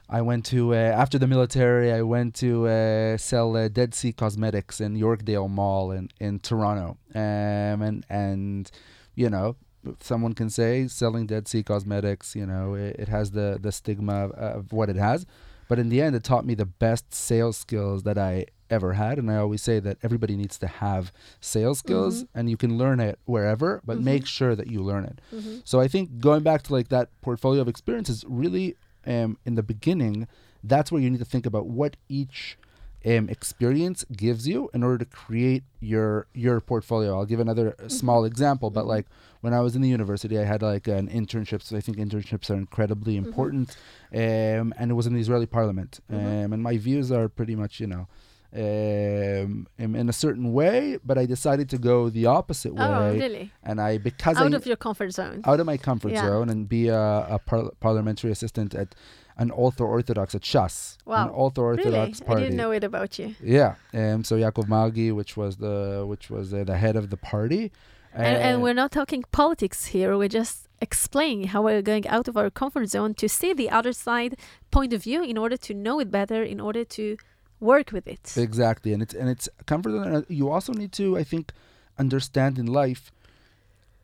[0.10, 1.94] I went to uh, after the military.
[1.94, 6.98] I went to uh, sell uh, Dead Sea Cosmetics in Yorkdale Mall in in Toronto.
[7.16, 8.72] Um, and and
[9.16, 9.56] you know
[10.00, 14.26] someone can say selling Dead Sea Cosmetics, you know, it, it has the the stigma
[14.26, 15.26] of, of, what it has,
[15.68, 19.20] but in the end, it taught me the best sales skills that I ever had.
[19.20, 22.40] And I always say that everybody needs to have sales skills, mm-hmm.
[22.40, 24.06] and you can learn it wherever, but mm-hmm.
[24.06, 25.22] make sure that you learn it.
[25.34, 25.58] Mm-hmm.
[25.64, 29.64] So I think going back to like that portfolio of experiences, really, um, in the
[29.64, 30.28] beginning,
[30.64, 32.58] that's where you need to think about what each
[33.06, 37.18] um, experience gives you in order to create your your portfolio.
[37.18, 37.88] I'll give another mm-hmm.
[37.88, 38.90] small example, but mm-hmm.
[38.90, 39.06] like
[39.42, 41.64] when I was in the university, I had like an internship.
[41.64, 43.28] So I think internships are incredibly mm-hmm.
[43.28, 43.76] important,
[44.14, 46.00] um, and it was in the Israeli parliament.
[46.10, 48.08] Um, and my views are pretty much, you know,
[48.54, 52.86] um, in, a certain way, but I decided to go the opposite oh, way.
[52.86, 53.52] Oh, really?
[53.64, 56.26] And I because out I, of your comfort zone, out of my comfort yeah.
[56.26, 58.94] zone, and be a, a par- parliamentary assistant at
[59.38, 60.98] an ultra orthodox at Shas.
[61.06, 61.28] Wow.
[61.28, 62.28] An ultra orthodox really?
[62.28, 62.42] party.
[62.42, 63.36] I didn't know it about you.
[63.42, 63.76] Yeah.
[63.94, 67.72] Um, so Yaakov Margi, which was the which was uh, the head of the party.
[68.14, 70.18] Uh, and, and we're not talking politics here.
[70.18, 73.94] We're just explaining how we're going out of our comfort zone to see the other
[73.94, 74.36] side
[74.72, 77.18] point of view in order to know it better, in order to
[77.62, 78.34] work with it.
[78.36, 79.92] Exactly, and it's and it's comfort.
[79.92, 80.26] zone.
[80.28, 81.54] you also need to, I think,
[81.98, 83.12] understand in life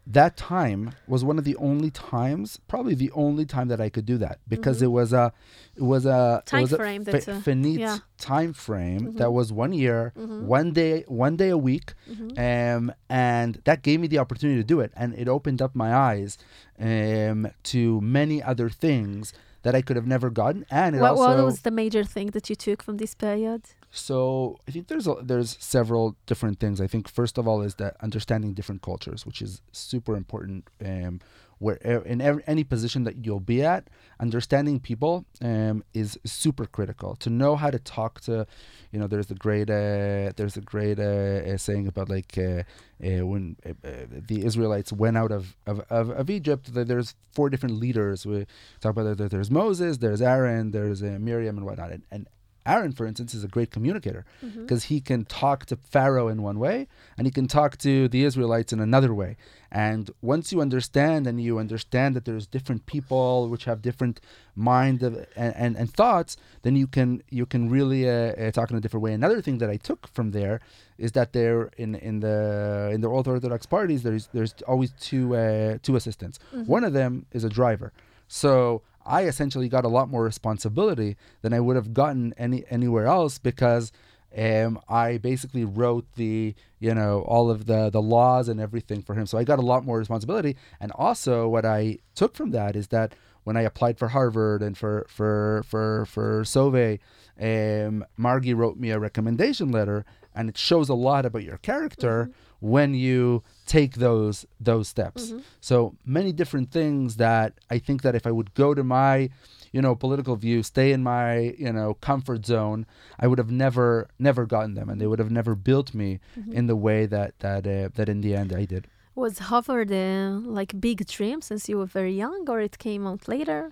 [0.10, 4.06] that time was one of the only times, probably the only time that I could
[4.06, 4.86] do that because mm-hmm.
[4.86, 5.34] it was a,
[5.76, 7.02] it was a time was frame.
[7.02, 7.98] A that's a finite yeah.
[8.18, 9.18] time frame mm-hmm.
[9.18, 10.48] that was one year, mm-hmm.
[10.48, 12.40] one day, one day a week, mm-hmm.
[12.40, 15.94] um, and that gave me the opportunity to do it, and it opened up my
[15.94, 16.38] eyes,
[16.80, 19.34] um, to many other things
[19.68, 21.36] that I could have never gotten, and it what, also.
[21.36, 23.64] What was the major thing that you took from this period?
[23.92, 26.80] So I think there's a, there's several different things.
[26.80, 30.70] I think first of all is that understanding different cultures, which is super important.
[30.82, 31.20] Um,
[31.60, 33.90] where in every, any position that you'll be at,
[34.20, 37.16] understanding people um, is super critical.
[37.18, 38.46] To know how to talk to,
[38.92, 42.64] you know, there's a great uh, there's a great uh, saying about like uh,
[43.04, 46.70] uh when uh, uh, the Israelites went out of, of, of, of, Egypt.
[46.74, 48.26] There's four different leaders.
[48.26, 48.46] We
[48.80, 49.18] talk about.
[49.18, 51.92] There's Moses, there's Aaron, there's Miriam, and whatnot.
[51.92, 52.28] And, and
[52.68, 54.94] Aaron, for instance, is a great communicator because mm-hmm.
[54.94, 58.74] he can talk to Pharaoh in one way and he can talk to the Israelites
[58.74, 59.38] in another way.
[59.72, 64.22] And once you understand and you understand that there's different people which have different
[64.56, 68.72] mind of, and, and, and, thoughts, then you can you can really uh, uh, talk
[68.72, 69.14] in a different way.
[69.14, 70.62] Another thing that I took from there
[70.98, 75.78] is that there in in the in the Orthodox parties there's there's always two uh,
[75.84, 76.40] two assistants.
[76.54, 76.66] Mm-hmm.
[76.66, 77.92] One of them is a driver.
[78.28, 83.08] So I essentially got a lot more responsibility than I would have gotten any anywhere
[83.08, 83.92] else because
[84.38, 89.16] um, I basically wrote the you know all of the the laws and everything for
[89.16, 89.26] him.
[89.26, 90.58] So I got a lot more responsibility.
[90.80, 93.16] And also, what I took from that is that
[93.46, 97.00] when I applied for Harvard and for for for for Sove,
[97.40, 102.26] um, Margi wrote me a recommendation letter, and it shows a lot about your character.
[102.26, 105.28] Mm-hmm when you take those those steps.
[105.28, 105.40] Mm-hmm.
[105.62, 109.30] So many different things that I think that if I would go to my
[109.72, 112.86] you know political view stay in my you know comfort zone
[113.20, 116.54] i would have never never gotten them and they would have never built me mm-hmm.
[116.54, 120.30] in the way that that uh, that in the end i did was harvard uh,
[120.60, 123.72] like big dream since you were very young or it came out later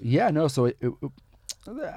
[0.00, 0.92] yeah no so it, it,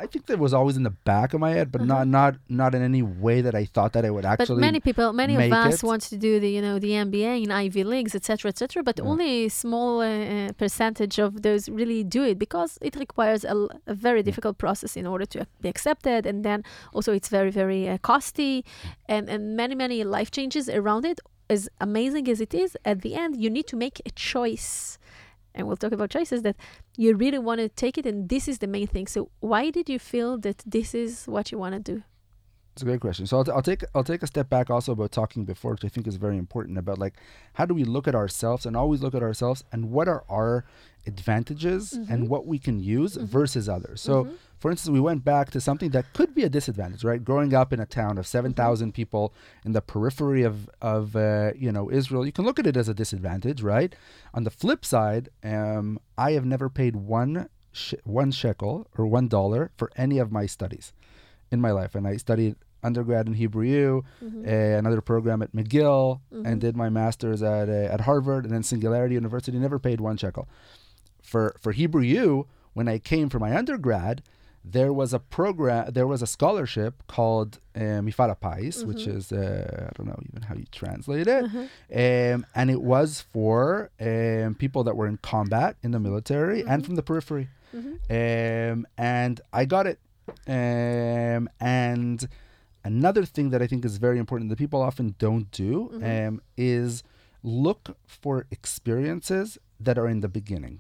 [0.04, 2.18] I think that was always in the back of my head, but not Uh-huh.
[2.20, 4.56] not not in any way that I thought that I would actually.
[4.62, 5.84] But many people, many of us it.
[5.84, 8.84] want to do the, you know, the MBA in Ivy Leagues, etc., etc.
[8.84, 9.10] But Yeah.
[9.12, 13.56] only a small uh, uh, percentage of those really do it because it requires a
[14.08, 17.98] very difficult process in order to be accepted, and then also it's very, very uh,
[18.12, 18.64] costly,
[19.08, 21.20] and and many, many life changes around it.
[21.52, 24.99] As amazing as it is, at the end you need to make a choice.
[25.60, 26.56] And we'll talk about choices that
[26.98, 29.08] you really want to take it, and this is the main thing.
[29.08, 32.04] So, why did you feel that this is what you want to do?
[32.80, 33.28] It's a great question.
[33.28, 35.90] So I'll, I'll take I'll take a step back also about talking before, which I
[35.90, 37.16] think is very important about like
[37.56, 40.64] how do we look at ourselves and always look at ourselves and what are our
[41.06, 44.00] advantages and what we can use versus others.
[44.00, 47.22] So for instance, we went back to something that could be a disadvantage, right?
[47.22, 49.34] Growing up in a town of seven thousand people
[49.66, 52.88] in the periphery of of uh, you know Israel, you can look at it as
[52.88, 53.94] a disadvantage, right?
[54.34, 59.28] On the flip side, um, I have never paid one sh- one shekel or one
[59.28, 60.94] dollar for any of my studies
[61.52, 66.20] in my life, and I studied undergrad in Hebrew U, uh, another program at McGill,
[66.32, 69.58] and did my master's at uh, at Harvard, and then Singularity University.
[69.58, 70.48] Never paid one shekel.
[71.24, 74.22] For for Hebrew U, when I came for my undergrad,
[74.64, 79.88] there was a program, there was a scholarship called uh, Mifal Pais, which is uh,
[79.90, 81.44] I don't know even how you translate it,
[82.34, 86.86] um, and it was for um, people that were in combat in the military and
[86.86, 87.48] from the periphery,
[88.10, 90.00] um, and I got it.
[90.48, 92.28] Um, and
[92.94, 95.72] another thing that I think is very important that people often don't do
[96.12, 96.34] um,
[96.76, 96.92] is
[97.68, 97.82] look
[98.22, 99.48] for experiences
[99.86, 100.76] that are in the beginning.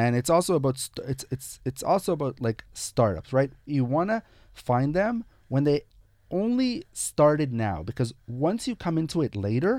[0.00, 3.50] And it's also about st- it's it's it's also about like startups, right?
[3.76, 4.18] You want to
[4.68, 5.14] find them
[5.52, 5.78] when they
[6.30, 6.72] only
[7.08, 9.74] started now because once you come into it later,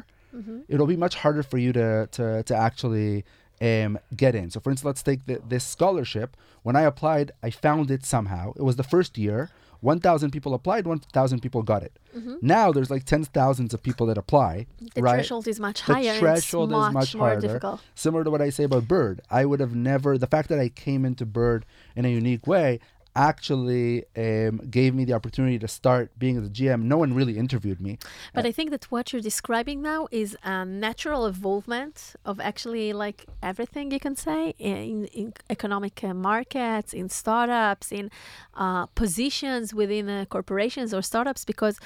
[0.67, 3.23] it'll be much harder for you to to to actually
[3.69, 3.91] um,
[4.23, 4.47] get in.
[4.53, 6.29] So, for instance, let's take the, this scholarship.
[6.65, 8.45] When I applied, I found it somehow.
[8.59, 9.49] It was the first year.
[9.83, 11.99] 1,000 people applied, 1,000 people got it.
[12.17, 12.35] Mm-hmm.
[12.41, 14.65] Now there's like tens of thousands of people that apply.
[14.95, 15.15] The right?
[15.15, 16.09] threshold is much The higher.
[16.11, 17.41] and threshold it's is much more harder.
[17.47, 17.81] difficult.
[17.93, 19.21] Similar to what I say about Bird.
[19.29, 21.65] I would have never, the fact that I came into Bird
[21.95, 22.79] in a unique way
[23.15, 26.83] actually um, gave me the opportunity to start being the GM.
[26.83, 27.99] No one really interviewed me.
[28.33, 33.25] But I think that what you're describing now is a natural evolvement of actually like
[33.41, 38.09] everything you can say in, in economic uh, markets, in startups, in
[38.55, 41.79] uh, positions within uh, corporations or startups, because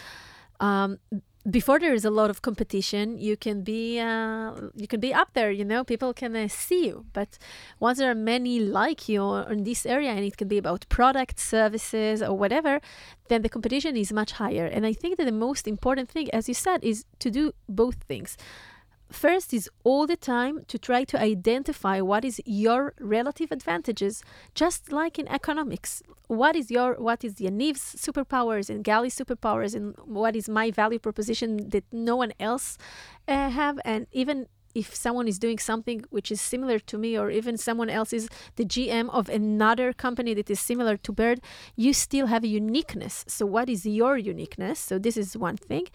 [0.59, 0.99] um,
[1.49, 5.33] before there is a lot of competition, you can be uh, you can be up
[5.33, 5.51] there.
[5.51, 7.05] You know, people can uh, see you.
[7.13, 7.37] But
[7.79, 11.39] once there are many like you in this area, and it can be about product,
[11.39, 12.81] services, or whatever,
[13.29, 14.65] then the competition is much higher.
[14.65, 18.03] And I think that the most important thing, as you said, is to do both
[18.03, 18.37] things.
[19.11, 24.21] First is all the time to try to identify what is your relative advantages,
[24.53, 26.03] just like in economics.
[26.27, 30.99] What is your what is Yaniv's superpowers and Gali's superpowers, and what is my value
[30.99, 32.77] proposition that no one else
[33.27, 37.31] uh, have, and even if someone is doing something which is similar to me, or
[37.31, 41.41] even someone else is the GM of another company that is similar to Bird,
[41.75, 43.25] you still have a uniqueness.
[43.27, 44.77] So, what is your uniqueness?
[44.79, 45.85] So, this is one thing.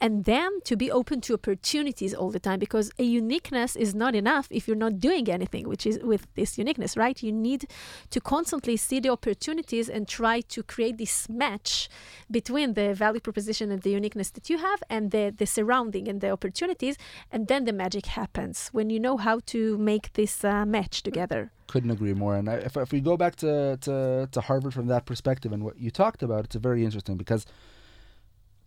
[0.00, 4.14] And then to be open to opportunities all the time, because a uniqueness is not
[4.14, 7.22] enough if you're not doing anything, which is with this uniqueness, right?
[7.22, 7.66] You need
[8.08, 11.90] to constantly see the opportunities and try to create this match
[12.30, 16.22] between the value proposition and the uniqueness that you have and the, the surrounding and
[16.22, 16.96] the opportunities.
[17.30, 18.29] And then the magic happens
[18.72, 21.52] when you know how to make this uh, match together.
[21.66, 22.36] Couldn't agree more.
[22.36, 25.78] And if, if we go back to, to, to Harvard from that perspective and what
[25.78, 27.46] you talked about, it's very interesting because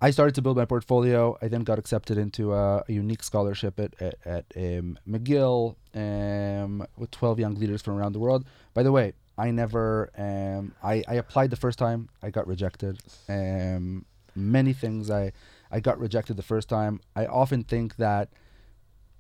[0.02, 1.38] I started to build my portfolio.
[1.41, 6.86] I then got accepted into a, a unique scholarship at, at, at um, McGill um,
[6.97, 8.45] with 12 young leaders from around the world.
[8.73, 12.99] By the way, I never, um, I, I applied the first time, I got rejected.
[13.30, 15.32] Um, many things I,
[15.71, 16.99] I got rejected the first time.
[17.15, 18.30] I often think that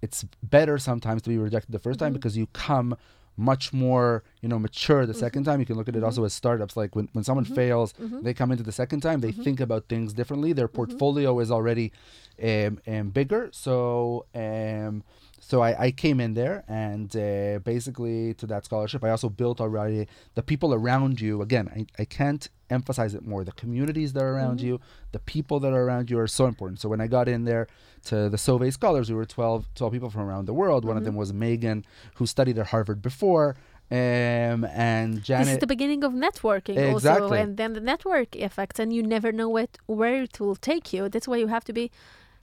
[0.03, 2.15] it's better sometimes to be rejected the 1st time mm-hmm.
[2.15, 2.97] because you come
[3.35, 5.51] much more you know mature the second mm-hmm.
[5.51, 5.59] time.
[5.61, 6.25] You can look at it also mm-hmm.
[6.25, 6.75] as startups.
[6.75, 10.13] Like when, when someone fails they come into the second time they think about things
[10.13, 10.51] differently.
[10.51, 11.93] Their portfolio is already
[12.43, 13.49] um, um, bigger.
[13.53, 15.03] So um,
[15.45, 19.59] so I, I came in there and uh, basically to that scholarship i also built
[19.59, 21.41] already the people around you.
[21.41, 23.43] Again I, I can't emphasize it more.
[23.43, 24.79] The communities that are around you
[25.11, 26.79] the people that are around you are so important.
[26.79, 27.67] So when i got in there
[28.05, 30.85] to the Sauvé scholars we were 12, 12 people from around the world.
[30.85, 33.55] One of them was megan who studied at harvard before
[33.91, 37.39] um, and janet This is the beginning of networking also, Exactly.
[37.39, 41.09] and then the network effect, and you never know what where it will take you.
[41.09, 41.91] That's why you have to be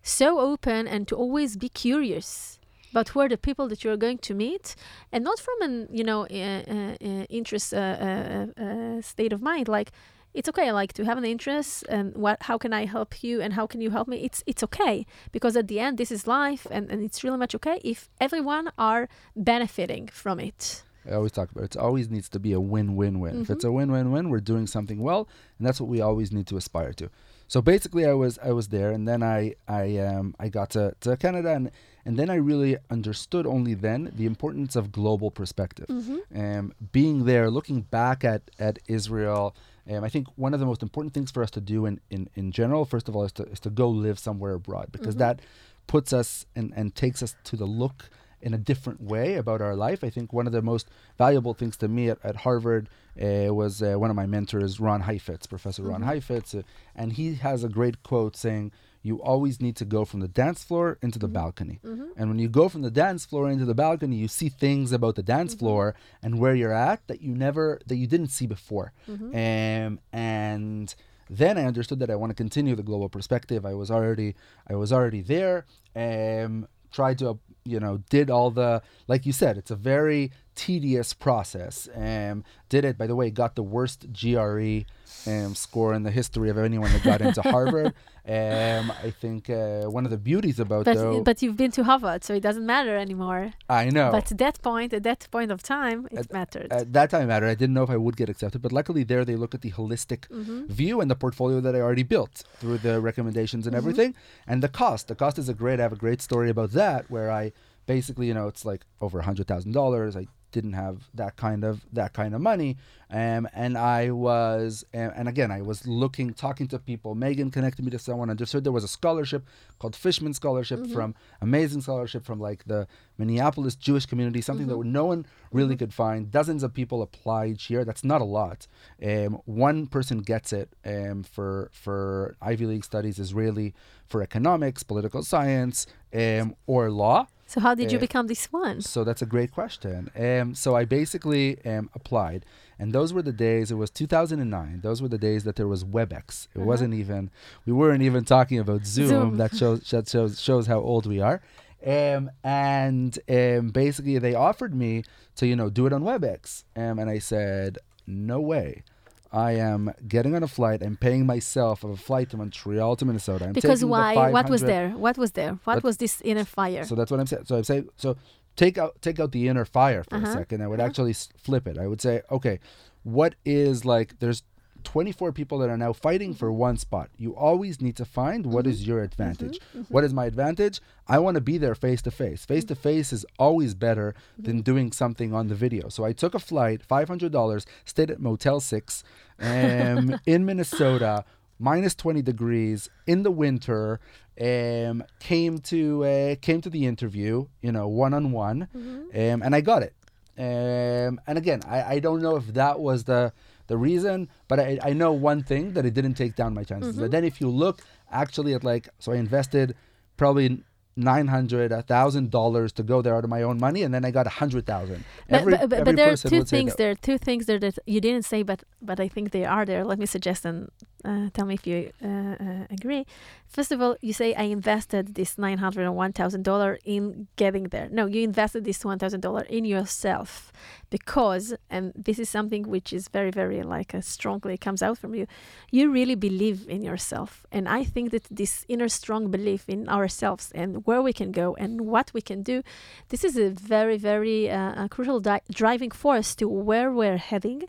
[0.02, 2.59] so open and to always be curious
[2.90, 4.74] about who are the people that you are going to meet,
[5.12, 9.32] and not from an you know uh, uh, uh, interest uh, uh, uh, uh, state
[9.32, 9.92] of mind like
[10.32, 13.54] it's okay like to have an interest and what how can i help you and
[13.54, 16.66] how can you help me it's it's okay because at the end this is life
[16.70, 21.50] and, and it's really much okay if everyone are benefiting from it I always talk
[21.50, 21.76] about it.
[21.76, 23.40] It always needs to be a win-win-win.
[23.40, 25.28] If it's a win-win-win, we're doing something well,
[25.58, 27.08] and that's what we always need to aspire to.
[27.48, 30.94] So basically, I was I was there, and then I I um I got to,
[31.00, 31.70] to Canada, and
[32.04, 35.86] and then I really understood only then the importance of global perspective.
[36.34, 39.54] Um, being there, looking back at at Israel.
[39.90, 42.28] Um, I think one of the most important things for us to do in, in,
[42.36, 45.40] in general, first of all, is to, is to go live somewhere abroad because that
[45.86, 48.10] puts us and, and takes us to the look
[48.42, 50.04] in a different way about our life.
[50.04, 50.88] I think one of the most
[51.18, 52.88] valuable things to me at, at Harvard
[53.20, 56.62] uh, was uh, one of my mentors, Ron Heifetz, Professor Ron Heifetz, uh,
[56.94, 58.72] and he has a great quote saying,
[59.02, 61.78] "You always need to go from the dance floor into the balcony,
[62.16, 65.14] and when you go from the dance floor into the balcony, you see things about
[65.16, 68.92] the dance floor and where you're at that you never that you didn't see before."
[69.34, 70.94] Um, and
[71.28, 73.64] then I understood that I want to continue the global perspective.
[73.64, 74.34] I was already
[74.68, 75.64] I was already there.
[75.94, 81.12] Um, tried to you know did all the like you said it's a very tedious
[81.14, 84.80] process um did it by the way got the worst gre
[85.26, 87.92] um, score in the history of anyone that got into harvard
[88.28, 91.82] um i think uh, one of the beauties about but though but you've been to
[91.84, 95.50] harvard so it doesn't matter anymore i know but at that point at that point
[95.50, 97.48] of time it mattered at that time it mattered.
[97.48, 99.72] I didn't know if I would get accepted, but luckily there they look at the
[99.72, 100.66] holistic Mm-hmm.
[100.72, 104.14] view and the portfolio that I already built through the recommendations and everything,
[104.46, 105.08] and the cost.
[105.08, 105.80] The cost is a great.
[105.80, 107.52] I have a great story about that where I
[107.86, 110.16] basically, you know, it's like over a hundred thousand dollars.
[110.16, 112.76] I didn't have that kind of that kind of money,
[113.10, 117.14] um, and I was, and, and again, I was looking, talking to people.
[117.14, 118.30] Megan connected me to someone.
[118.30, 119.46] Understood there was a scholarship
[119.78, 122.86] called Fishman Scholarship from amazing scholarship from like the
[123.18, 126.30] Minneapolis Jewish community, something that no one really could find.
[126.30, 127.84] Dozens of people apply each year.
[127.84, 128.66] That's not a lot.
[129.04, 133.74] Um, one person gets it um, for for Ivy League studies, Israeli
[134.06, 137.26] for economics, political science, um, or law.
[137.50, 140.08] So how did you uh, become this one So that's a great question.
[140.16, 142.46] Um, so I basically um, applied,
[142.78, 143.72] and those were the days.
[143.72, 144.82] It was 2009.
[144.84, 146.46] Those were the days that there was WebEx.
[146.54, 147.28] It wasn't even.
[147.66, 149.08] We weren't even talking about Zoom.
[149.08, 149.36] Zoom.
[149.38, 151.42] That shows that shows shows how old we are.
[151.84, 155.02] Um, and um, basically they offered me
[155.34, 158.84] to you know do it on WebEx, um, and I said no way.
[159.32, 160.82] I am getting on a flight.
[160.82, 163.44] I'm paying myself of a flight to Montreal to Minnesota.
[163.46, 166.84] I'm because why what was there what was there what What- was this inner fire
[166.84, 167.44] so that's what I'm saying.
[167.46, 168.16] So I'm saying so
[168.56, 170.26] take out take out the inner fire for Uh-huh.
[170.28, 170.62] a second.
[170.62, 171.14] I would actually
[171.46, 171.78] flip it.
[171.78, 172.58] I would say, okay,
[173.04, 174.42] what is like there's
[174.84, 177.10] 24 people that are now fighting for one spot.
[177.16, 179.58] You always need to find what is your advantage.
[179.88, 180.80] What is my advantage?
[181.08, 182.44] I want to be there face to face.
[182.44, 185.88] Face to face is always better than doing something on the video.
[185.88, 189.04] So I took a flight, $500, stayed at Motel 6
[189.40, 191.24] um, in Minnesota,
[191.60, 194.00] minus 20 degrees in the winter
[194.40, 198.66] um came to uh, came to the interview you know one on one
[199.14, 199.92] um and i got it
[200.38, 203.30] um and again i i don't know if that was the
[203.70, 206.96] the reason but i i know one thing that it didn't take down my chances
[206.96, 207.12] but mm-hmm.
[207.14, 207.76] then if you look
[208.22, 209.74] actually at like so i invested
[210.16, 210.48] probably
[210.96, 214.04] nine hundred, a thousand dollars to go there out of my own money, and then
[214.04, 215.04] I got a hundred thousand.
[215.28, 216.90] But, Every, but, but, every but there are two things there.
[216.90, 219.84] are Two things there that you didn't say, but but I think they are there.
[219.84, 220.68] Let me suggest and
[221.04, 223.06] uh, tell me if you uh, uh, agree.
[223.46, 227.28] First of all, you say I invested this nine hundred and one thousand dollar in
[227.36, 227.88] getting there.
[227.90, 230.52] No, you invested this one thousand dollar in yourself
[230.90, 235.14] because, and this is something which is very very like uh, strongly comes out from
[235.14, 235.26] you.
[235.70, 240.52] You really believe in yourself, and I think that this inner strong belief in ourselves
[240.54, 242.62] and where we can go and what we can do
[243.08, 247.62] this is a very very uh, crucial di- driving force to where we're heading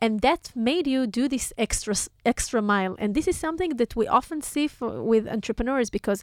[0.00, 1.94] and that made you do this extra
[2.24, 2.96] extra mile.
[2.98, 6.22] And this is something that we often see for, with entrepreneurs because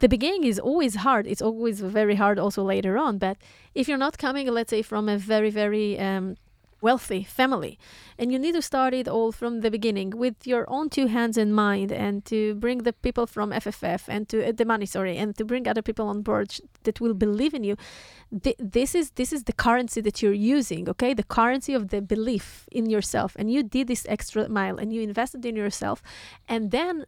[0.00, 1.26] the beginning is always hard.
[1.26, 3.18] It's always very hard also later on.
[3.18, 3.38] But
[3.74, 6.36] if you're not coming let's say from a very very um,
[6.80, 7.78] wealthy family.
[8.18, 11.36] And you need to start it all from the beginning with your own two hands
[11.36, 15.16] in mind and to bring the people from fff and to uh, the money sorry
[15.16, 17.76] and to bring other people on board sh- that will believe in you.
[18.42, 21.14] Th- this is this is the currency that you're using okay?
[21.14, 23.34] The currency of the belief in yourself.
[23.36, 26.02] And you did this extra mile and you invested in yourself.
[26.48, 27.06] And then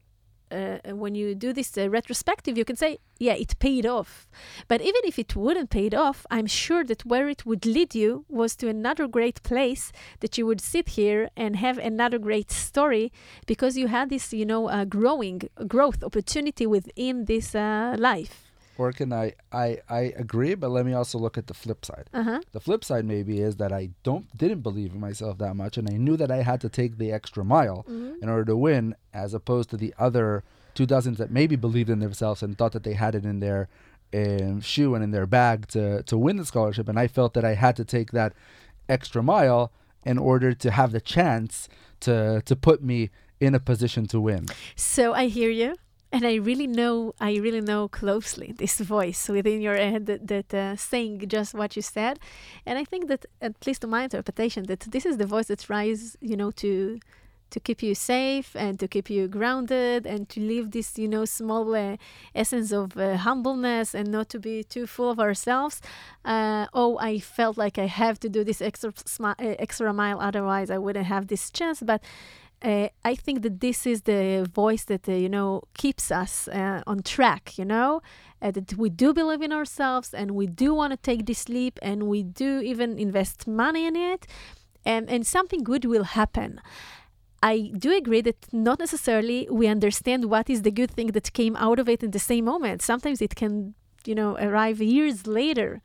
[0.50, 4.28] uh, when you do this uh, retrospective, you can say, yeah, it paid off.
[4.68, 8.24] But even if it wouldn't paid off, I'm sure that where it would lead you
[8.28, 13.12] was to another great place that you would sit here and have another great story
[13.46, 18.47] because you had this, you know, uh, growing growth opportunity within this uh, life.
[18.78, 22.08] Or can I, I I agree, but let me also look at the flip side.
[22.14, 22.40] Uh-huh.
[22.52, 25.88] The flip side maybe is that I don't didn't believe in myself that much, and
[25.90, 28.22] I knew that I had to take the extra mile Mhm.
[28.22, 30.42] in order to win, as opposed to the other
[30.74, 33.68] two dozens that maybe believed in themselves and thought that they had it in their
[34.14, 37.44] um, shoe and in their bag to to win the scholarship, and I felt that
[37.44, 38.32] I had to take that
[38.88, 39.70] extra mile
[40.06, 41.68] in order to have the chance
[42.00, 43.10] to to put me
[43.40, 44.46] in a position to win.
[44.76, 45.74] So I hear you,
[46.12, 50.54] and I really know, I really know closely this voice within your head that, that
[50.54, 52.18] uh, saying just what you said,
[52.66, 55.60] and I think that at least to my interpretation, that this is the voice that
[55.60, 56.98] tries, you know, to
[57.50, 61.24] to keep you safe and to keep you grounded and to leave this, you know,
[61.24, 61.96] small uh,
[62.34, 65.80] essence of uh, humbleness and not to be too full of ourselves.
[66.24, 70.70] Uh, oh, I felt like I have to do this extra uh, extra mile, otherwise
[70.70, 72.02] I wouldn't have this chance, but
[72.62, 76.82] uh, I think that this is the voice that uh, you know keeps us uh,
[76.86, 77.58] on track.
[77.58, 78.02] You know
[78.42, 81.78] uh, that we do believe in ourselves and we do want to take this leap
[81.82, 84.26] and we do even invest money in it,
[84.84, 86.60] and and something good will happen.
[87.40, 91.54] I do agree that not necessarily we understand what is the good thing that came
[91.56, 92.82] out of it in the same moment.
[92.82, 95.80] Sometimes it can, you know, arrive years later.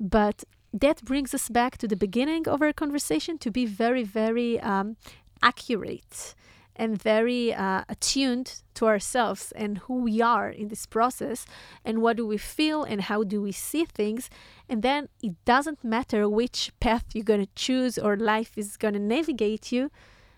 [0.00, 4.58] But that brings us back to the beginning of our conversation to be very, very
[4.60, 4.96] um,
[5.42, 6.34] accurate
[6.78, 11.46] and very uh, attuned to ourselves and who we are in this process
[11.84, 14.28] and what do we feel and how do we see things.
[14.68, 18.94] And then it doesn't matter which path you're going to choose or life is going
[18.94, 19.90] to navigate you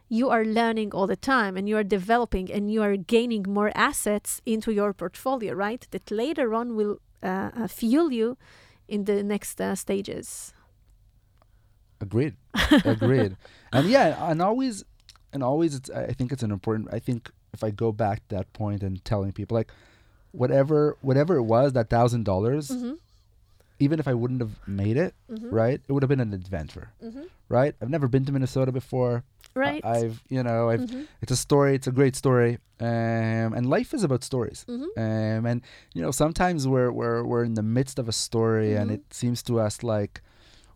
[0.09, 3.70] you are learning all the time and you are developing and you are gaining more
[3.74, 5.86] assets into your portfolio right?
[5.90, 8.38] That later on will uh, uh, fuel you
[8.88, 10.55] in the next uh, stages
[12.01, 12.34] Agreed.
[12.84, 13.36] Agreed.
[13.72, 14.84] and yeah, and always,
[15.32, 15.90] and always, it's.
[15.90, 16.88] I think it's an important.
[16.92, 19.70] I think if I go back to that point and telling people like,
[20.32, 22.94] whatever, whatever it was, that thousand dollars, mm-hmm.
[23.78, 25.51] even if I wouldn't have made it, Mm-hmm.
[25.51, 27.24] right, it would have been an adventure, Mm-hmm.
[27.49, 27.74] right?
[27.82, 29.24] I've never been to Minnesota before.
[29.55, 30.80] Right I've, you know, I've.
[30.80, 31.03] mm-hmm.
[31.20, 31.74] It's a story.
[31.74, 32.59] It's a great story.
[32.80, 34.64] Um, and life is about stories.
[34.68, 34.84] Mm-hmm.
[35.01, 35.62] Um, and
[35.94, 38.94] you know, sometimes we're we're we're in the midst of a story, and Mhm.
[38.94, 40.20] it seems to us like,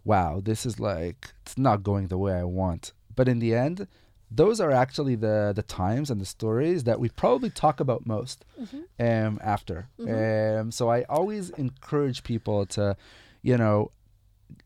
[0.05, 2.93] wow, this is like it's not going the way I want.
[3.15, 3.87] But in the end,
[4.31, 8.45] those are actually the the times and the stories that we probably talk about most
[8.61, 8.81] Mm-hmm.
[9.09, 9.89] um, after.
[9.99, 10.61] Mhm.
[10.61, 12.97] Um, so I always encourage people to,
[13.43, 13.91] you know,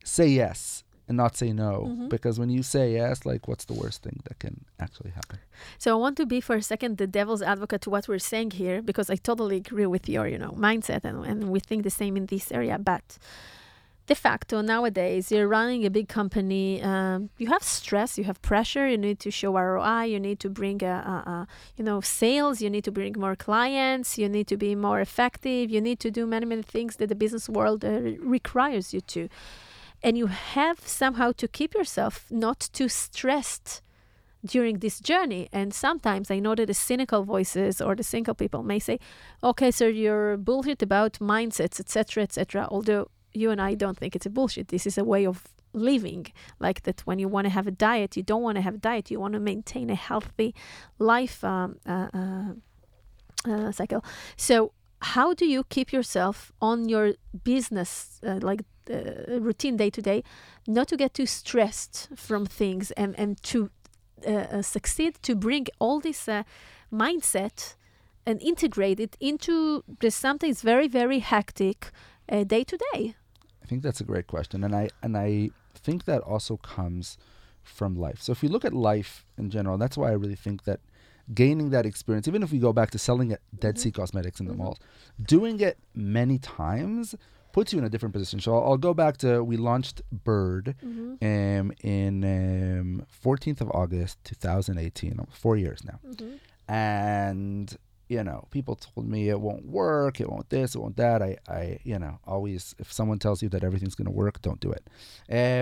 [0.05, 2.09] say yes and not say no, Mhm.
[2.09, 5.39] because when you say yes, like, what's the worst thing that can actually happen?
[5.79, 8.51] So I want to be for a second the devil's advocate to what we're saying
[8.63, 11.91] here because I totally agree with your, you know, mindset and, and we think the
[12.03, 12.77] same in this area.
[12.79, 13.19] But
[14.07, 16.83] de facto nowadays you're running a big company.
[16.83, 18.89] Um, you have stress, you have pressure.
[18.89, 20.05] You need to show ROI.
[20.05, 22.63] You need to bring a, a, a, you know, sales.
[22.63, 24.19] You need to bring more clients.
[24.19, 25.71] You need to be more effective.
[25.71, 29.29] You need to do many many things that the business world uh, requires you to.
[30.03, 33.83] And you have somehow to keep yourself not too stressed
[34.45, 35.49] during this journey.
[35.53, 39.01] And sometimes I know that the cynical voices or the cynical people may say,
[39.43, 42.69] okay, sir, you're bullshit about mindsets, etc., etc.
[42.71, 44.69] Although you and I don't think it's a bullshit.
[44.69, 45.45] This is a way of
[45.77, 46.27] living.
[46.59, 48.79] Like that when you want to have a diet, you don't want to have a
[48.79, 49.11] diet.
[49.11, 50.55] You want to maintain a healthy
[50.99, 52.53] life um, uh, uh,
[53.49, 54.05] uh, cycle.
[54.37, 57.15] So how do you keep yourself on your
[57.45, 60.23] business, uh, like uh, routine day to day,
[60.67, 63.71] not to get too stressed from things and, and to
[64.27, 66.29] uh, succeed to bring all this
[66.93, 67.75] mindset
[68.25, 71.91] and integrate it into the something that's very, very hectic
[72.29, 73.15] day to day?
[73.67, 77.19] I think that's a great question, and I and I think that also comes
[77.65, 78.23] from life.
[78.23, 80.79] So if you look at life in general, that's why I really think that
[81.35, 84.47] gaining that experience, even if we go back to selling at Dead Sea Cosmetics in
[84.47, 84.59] the Mhm.
[84.59, 84.79] malls,
[85.21, 87.17] doing it many times
[87.53, 88.39] puts you in a different position.
[88.39, 91.13] So I'll, I'll go back to we launched Bird Mm-hmm.
[91.31, 96.37] um, in um, 14th of August 2018, four years now Mm-hmm.
[96.73, 97.77] and
[98.09, 101.37] you know people told me it won't work it won't this it won't that i
[101.49, 104.71] i you know always if someone tells you that everything's going to work don't do
[104.73, 104.85] it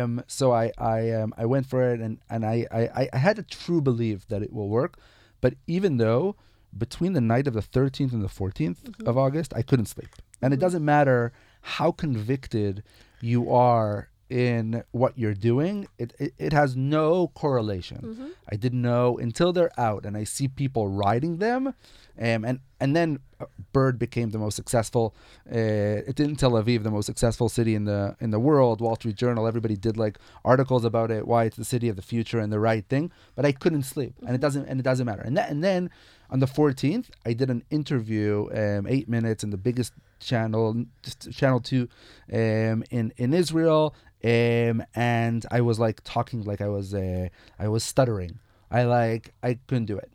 [0.02, 3.38] um so i i um i went for it and and I, I i had
[3.38, 4.98] a true belief that it will work
[5.40, 6.36] but even though
[6.76, 9.06] between the night of the 13th and the 14th Mhm.
[9.08, 10.08] of august i couldn't sleep
[10.42, 10.60] and it Mhm.
[10.60, 11.32] doesn't matter
[11.62, 12.82] how convicted
[13.22, 18.28] you are in what you're doing it, it, it has no correlation Mm-hmm.
[18.50, 21.68] I didn't know until they're out and I see people riding them.
[22.16, 25.14] Um, and and then uh, Bird became the most successful.
[25.50, 28.80] Uh, it didn't Tel Aviv the most successful city in the in the world.
[28.80, 32.02] Wall Street Journal, everybody did like articles about it, why it's the city of the
[32.02, 33.10] future and the right thing.
[33.34, 35.22] But I couldn't sleep, and it doesn't and it doesn't matter.
[35.22, 35.90] And that, and then
[36.30, 41.32] on the 14th, I did an interview, um, eight minutes, in the biggest channel, just
[41.32, 41.88] channel two,
[42.32, 43.94] um, in in Israel,
[44.24, 48.38] um, and I was like talking like I was uh, I was stuttering.
[48.70, 50.10] I like I couldn't do it.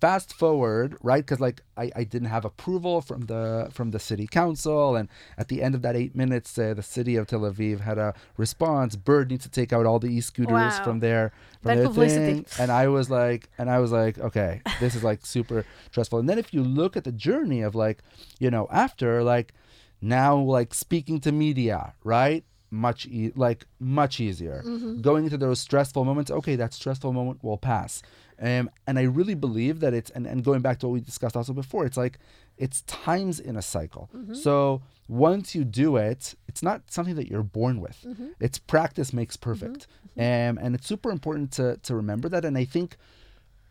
[0.00, 1.22] Fast forward, right?
[1.24, 5.08] Because like I, I didn't have approval from the from the city council, and
[5.38, 8.12] at the end of that eight minutes, uh, the city of Tel Aviv had a
[8.36, 8.96] response.
[8.96, 10.84] Bird needs to take out all the e-scooters Wow.
[10.84, 11.30] from their
[11.62, 15.04] from Bad their thing, and I was like, and I was like, okay, this is
[15.04, 16.18] like super stressful.
[16.18, 18.02] And then if you look at the journey of like,
[18.40, 19.54] you know, after like
[20.00, 22.44] now like speaking to media, right?
[22.72, 24.62] Much e- like much easier.
[25.02, 28.02] Going into those stressful moments, okay, that stressful moment will pass.
[28.40, 31.36] Um, and I really believe that it's and, and going back to what we discussed
[31.36, 32.18] also before, it's like
[32.56, 34.08] it's times in a cycle.
[34.34, 37.98] So once you do it, it's not something that you're born with.
[38.40, 39.86] It's practice makes perfect.
[40.16, 42.44] Um, and it's super important to to remember that.
[42.44, 42.96] And I think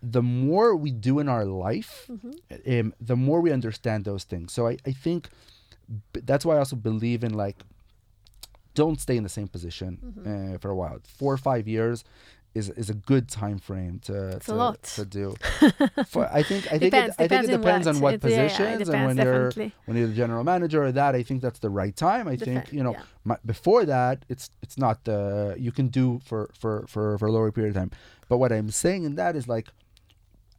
[0.04, 2.08] the more we do in our life,
[2.68, 4.52] um, the more we understand those things.
[4.54, 5.30] So I, I think
[6.14, 7.58] b- that's why I also believe in like,
[8.74, 11.00] don't stay in the same position uh, for a while.
[11.04, 12.04] Four or five years
[12.54, 14.84] is is a good time frame to It's a to, lot.
[14.84, 15.36] to do.
[16.08, 17.96] For, I think I think Depends- it, I think depends it on depends what.
[17.96, 19.52] on what It- yeah, positions and when you're
[19.86, 21.16] when you're the general manager or that.
[21.16, 22.28] I think that's the right time.
[22.28, 23.04] I think you know yeah.
[23.24, 27.32] my, before that it's it's not the you can do for for for for a
[27.32, 27.92] lower period of time.
[28.28, 29.68] But what I'm saying in that is like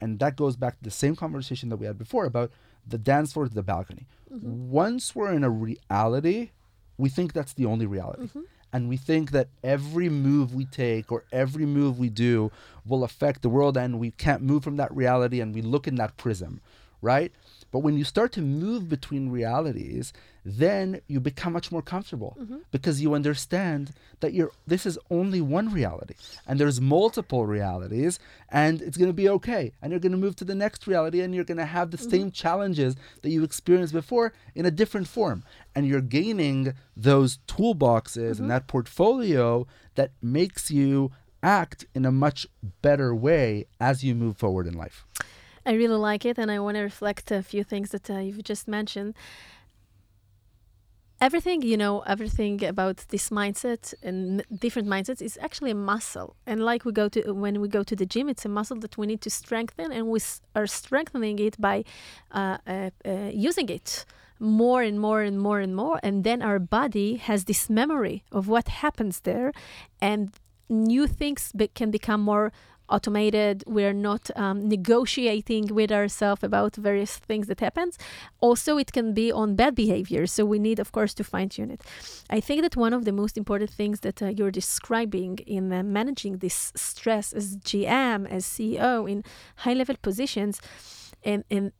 [0.00, 2.50] and that goes back to the same conversation that we had before about
[2.86, 4.06] the dance floor to the balcony.
[4.30, 6.50] Once we're in a reality,
[6.98, 8.24] we think that's the only reality.
[8.24, 8.40] Mm-hmm.
[8.74, 12.50] And we think that every move we take or every move we do
[12.86, 15.96] will affect the world, and we can't move from that reality, and we look in
[15.96, 16.60] that prism,
[17.02, 17.32] right?
[17.72, 20.12] But when you start to move between realities,
[20.44, 22.58] then you become much more comfortable mm-hmm.
[22.70, 26.14] because you understand that you're this is only one reality
[26.46, 28.18] and there's multiple realities
[28.50, 29.72] and it's going to be okay.
[29.80, 31.96] And you're going to move to the next reality and you're going to have the
[31.96, 32.10] mm-hmm.
[32.10, 35.42] same challenges that you experienced before in a different form.
[35.74, 38.48] And you're gaining those toolboxes and mm-hmm.
[38.48, 41.10] that portfolio that makes you
[41.42, 42.46] act in a much
[42.82, 45.04] better way as you move forward in life
[45.64, 48.42] I really like it, and I want to reflect a few things that uh, you've
[48.42, 49.14] just mentioned.
[51.20, 56.34] Everything, you know, everything about this mindset and different mindsets is actually a muscle.
[56.46, 58.98] And like we go to when we go to the gym, it's a muscle that
[58.98, 60.18] we need to strengthen, and we
[60.56, 61.84] are strengthening it by
[62.32, 64.04] uh, uh, uh, using it
[64.40, 66.00] more and more and more and more.
[66.02, 69.52] And then our body has this memory of what happens there,
[70.00, 70.32] and
[70.68, 72.52] new things be- can become more
[72.92, 73.64] automated.
[73.66, 77.98] We're not um, negotiating with ourselves about various things that happens.
[78.40, 81.70] Also it can be on bad behavior so we need of course to fine tune
[81.70, 81.82] it.
[82.30, 85.82] I think that one of the most important things that uh, you're describing in uh,
[85.82, 89.24] managing this stress as gm as ceo in
[89.64, 90.60] high level positions
[91.24, 91.72] and and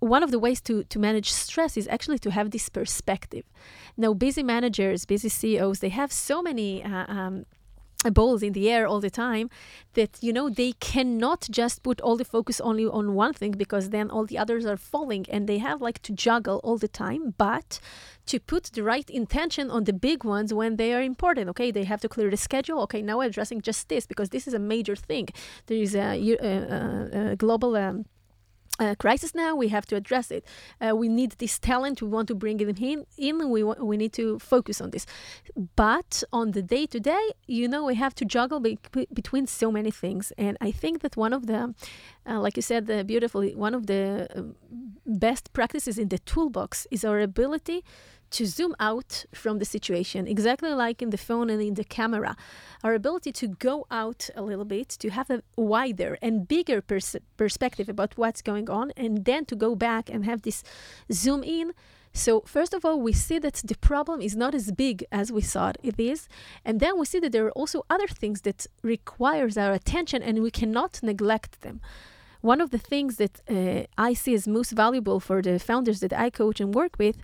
[0.00, 3.44] one of the ways to, to manage stress is actually to have this perspective.
[3.96, 7.46] Now, busy managers, busy CEOs, they have so many uh, um,
[8.04, 9.50] balls in the air all the time
[9.94, 13.90] that you know they cannot just put all the focus only on one thing because
[13.90, 17.34] then all the others are falling and they have like to juggle all the time
[17.38, 17.80] but
[18.26, 21.70] to put the right intention on the big ones when they are important okay?
[21.72, 22.80] They have to clear the schedule.
[22.82, 25.28] Okay now we're addressing just this because this is a major thing.
[25.66, 28.04] There is a, uh, uh, uh, global um,
[28.78, 29.54] uh, crisis now.
[29.56, 30.44] We have to address it.
[30.80, 32.00] Uh, we need this talent.
[32.02, 33.06] We want to bring it in.
[33.16, 35.06] in we we need to focus on this.
[35.76, 39.46] But on the day to day, you know, we have to juggle be- be- between
[39.46, 40.32] so many things.
[40.38, 41.74] And I think that one of the,
[42.28, 44.54] uh, like you said beautifully, one of the um,
[45.06, 47.84] best practices in the toolbox is our ability
[48.30, 52.36] to zoom out from the situation, exactly like in the phone and in the camera.
[52.84, 57.16] Our ability to go out a little bit, to have a wider and bigger pers-
[57.36, 60.62] perspective about what's going on, and then to go back and have this
[61.12, 61.72] zoom in.
[62.12, 65.42] So, first of all, we see that the problem is not as big as we
[65.42, 66.28] thought it is.
[66.64, 70.42] And then we see that there are also other things that requires our attention and
[70.42, 71.80] we cannot neglect them
[72.40, 76.12] one of the things that uh, I see as most valuable for the founders that
[76.12, 77.16] I coach and work with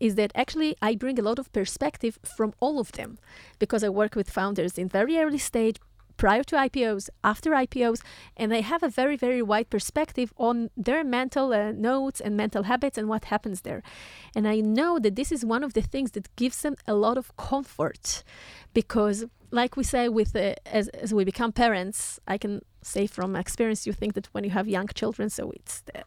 [0.00, 3.18] is that actually I bring a lot of perspective from all of them
[3.58, 5.76] because I work with founders in very early stage
[6.16, 8.00] prior to IPOs, after IPOs,
[8.36, 12.64] and they have a very, very wide perspective on their mental uh, notes and mental
[12.64, 13.82] habits and what happens there.
[14.34, 17.18] And I know that this is one of the things that gives them a lot
[17.18, 18.24] of comfort
[18.72, 23.36] because, like we say, with uh, as, as we become parents, I can say from
[23.36, 26.04] experience, you think that when you have young children, so it's the,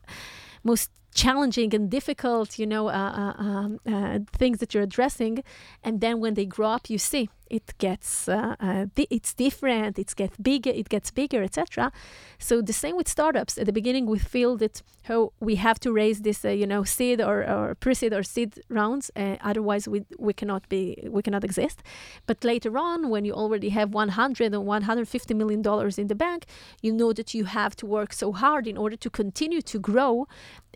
[0.64, 5.44] most challenging and difficult, you know, uh, uh, um, uh, things that you're addressing,
[5.84, 10.14] and then when they grow up, you see it gets uh, uh, it's different it
[10.16, 11.92] gets bigger it gets bigger etc
[12.38, 13.58] so the same with startups.
[13.58, 16.84] At the beginning we feel that oh, we have to raise this uh, you know
[16.84, 21.84] seed or, or pre-seed or seed rounds otherwise we we cannot be we cannot exist.
[22.28, 26.46] But later on when you already have 100 or 150 million dollars in the bank
[26.82, 30.28] you know that you have to work so hard in order to continue to grow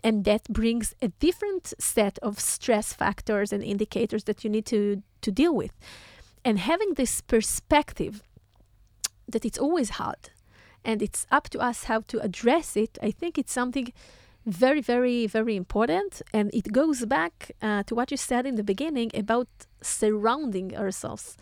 [0.02, 5.02] and that brings a different set of stress factors and indicators that you need to
[5.20, 5.72] to deal with
[6.44, 8.22] and having this perspective
[9.26, 10.30] that it's always hard
[10.84, 13.92] and it's up to us how to address it, I think it's something
[14.44, 16.20] very, very, very important.
[16.34, 19.48] And it goes back uh, to what you said in the beginning about
[19.80, 21.38] surrounding ourselves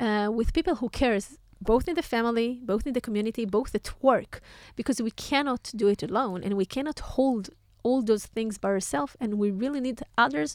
[0.00, 3.92] uh, with people who cares both in the family, both in the community, both at
[4.02, 4.40] work,
[4.74, 7.50] because we cannot do it alone and we cannot hold
[7.82, 9.16] all those things by ourselves.
[9.20, 10.54] And we really need others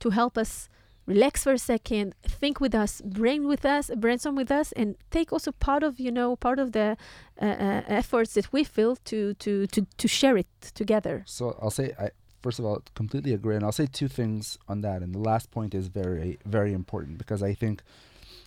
[0.00, 0.68] to help us
[1.06, 5.32] relax for a second, think with us, brain with us, brainstorm with us, and take
[5.32, 6.96] also part of you know part of the
[7.40, 11.22] uh, uh, efforts that we feel to to to to share it together.
[11.26, 12.10] So I'll say I.
[12.42, 15.00] First of all, completely agree, and I'll say two things on that.
[15.00, 17.82] And the last point is very, very important because I think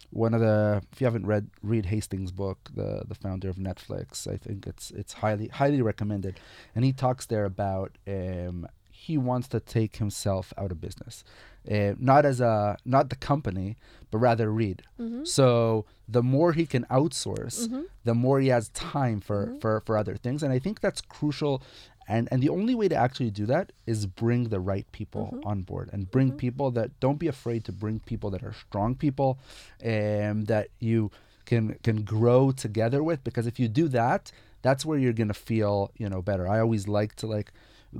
[0.09, 4.27] one of the if you haven't read Reed Hastings' book, the the founder of Netflix,
[4.27, 6.39] I think it's it's highly highly recommended,
[6.75, 11.23] and he talks there about um, he wants to take himself out of business
[11.69, 13.77] uh, not as a not the company,
[14.11, 14.83] but rather Reed.
[14.99, 15.25] Mm-hmm.
[15.25, 17.83] So the more he can outsource, mm-hmm.
[18.05, 19.59] the more he has time for, mm-hmm.
[19.59, 21.61] for for other things, and I think that's crucial.
[22.07, 25.47] And and the only way to actually do that is bring the right people mm-hmm.
[25.47, 26.37] on board and bring mm-hmm.
[26.37, 29.37] people that don't be afraid to bring people that are strong people,
[29.81, 31.11] and um, that you
[31.45, 33.23] can can grow together with.
[33.23, 34.31] Because if you do that,
[34.61, 36.47] that's where you're gonna feel you know better.
[36.47, 37.51] I always like to like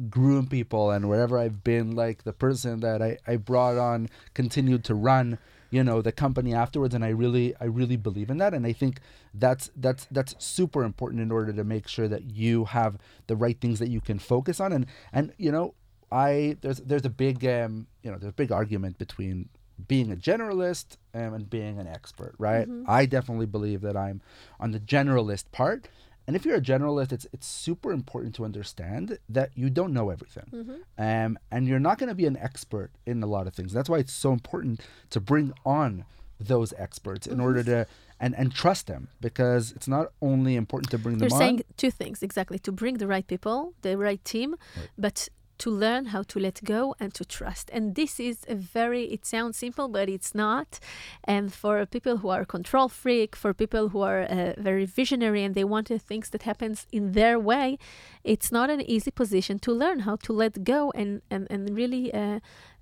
[0.10, 4.84] groom people and wherever I've been like the person that I, I brought on continued
[4.86, 5.38] to run
[5.70, 8.54] you know the company afterwards and I really I really believe in that.
[8.54, 9.00] And I think
[9.34, 12.98] that's that's that's super important in order to make sure that you have
[13.28, 14.72] the right things that you can focus on.
[14.72, 15.74] And and you know
[16.12, 19.50] I there's there's a big um you know there's a big argument between
[19.88, 22.68] being a generalist and being an expert right?
[22.68, 22.90] Mm-hmm.
[22.90, 24.22] I definitely believe that I'm
[24.60, 25.88] on the generalist part
[26.28, 30.10] and if you're a generalist, it's it's super important to understand that you don't know
[30.10, 30.76] everything, mm-hmm.
[30.98, 33.72] um, and you're not going to be an expert in a lot of things.
[33.72, 36.04] That's why it's so important to bring on
[36.40, 37.44] those experts in mm-hmm.
[37.44, 37.88] order to
[38.20, 41.30] and and trust them because it's not only important to bring them.
[41.30, 41.40] You're on.
[41.40, 44.90] saying two things exactly: to bring the right people, the right team, right.
[44.98, 45.30] but
[45.60, 47.70] to learn how to let go and to trust.
[47.74, 50.80] And this is a very, it sounds simple, but it's not.
[51.24, 55.56] And for people who are control freak, for people who are uh, very visionary and
[55.56, 57.78] they want the things that happens in their way,
[58.24, 62.14] it's not an easy position to learn how to let go and, and, and really
[62.14, 62.40] uh,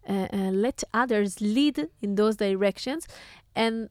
[0.07, 3.07] uh, uh let others lead in those directions.
[3.55, 3.89] And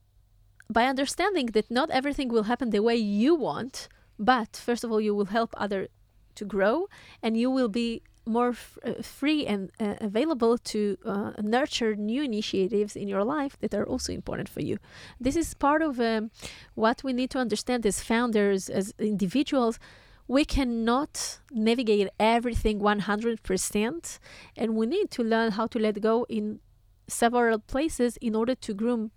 [0.69, 5.01] by understanding that not everything will happen the way you want, but first of all,
[5.01, 5.87] you will help other
[6.35, 6.87] to grow
[7.21, 12.23] and you will be more f- uh, free and uh, available to uh, nurture new
[12.23, 14.77] initiatives in your life that are also important for you.
[15.19, 16.31] This is part of um,
[16.73, 19.79] what we need to understand as founders, as individuals.
[20.27, 24.19] We cannot navigate everything 100%,
[24.57, 26.59] and we need to learn how to let go in
[27.07, 29.11] several places in order to groom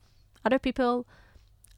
[0.45, 1.07] other people,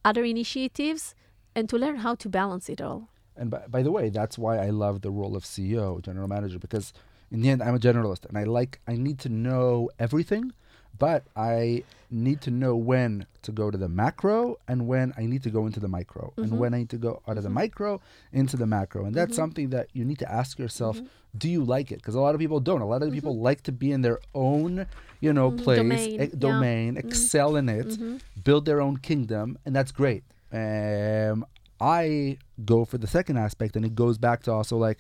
[0.05, 1.15] other initiatives,
[1.55, 3.09] and to learn how to balance it all.
[3.37, 6.59] And by, by the way, that's why I love the role of CEO, general manager,
[6.59, 6.93] because
[7.31, 10.53] in the end, I'm a generalist, and I like I need to know everything,
[10.99, 15.43] but I need to know when to go to the macro and when I need
[15.45, 16.43] to go into the micro, mm-hmm.
[16.43, 17.55] and when I need to go out of the mm-hmm.
[17.55, 18.01] micro
[18.33, 19.43] into the macro, and that's mm-hmm.
[19.43, 21.07] something that you need to ask yourself: mm-hmm.
[21.39, 21.97] Do you like it?
[21.97, 22.81] Because a lot of people don't.
[22.81, 23.15] A lot of mm-hmm.
[23.15, 24.87] people like to be in their own,
[25.21, 27.01] you know, place, domain, e- domain yeah.
[27.01, 27.97] excel in it,
[28.43, 30.25] build their own kingdom, and that's great.
[30.53, 31.47] Um,
[31.81, 34.99] I go for the second aspect, and it goes back to also like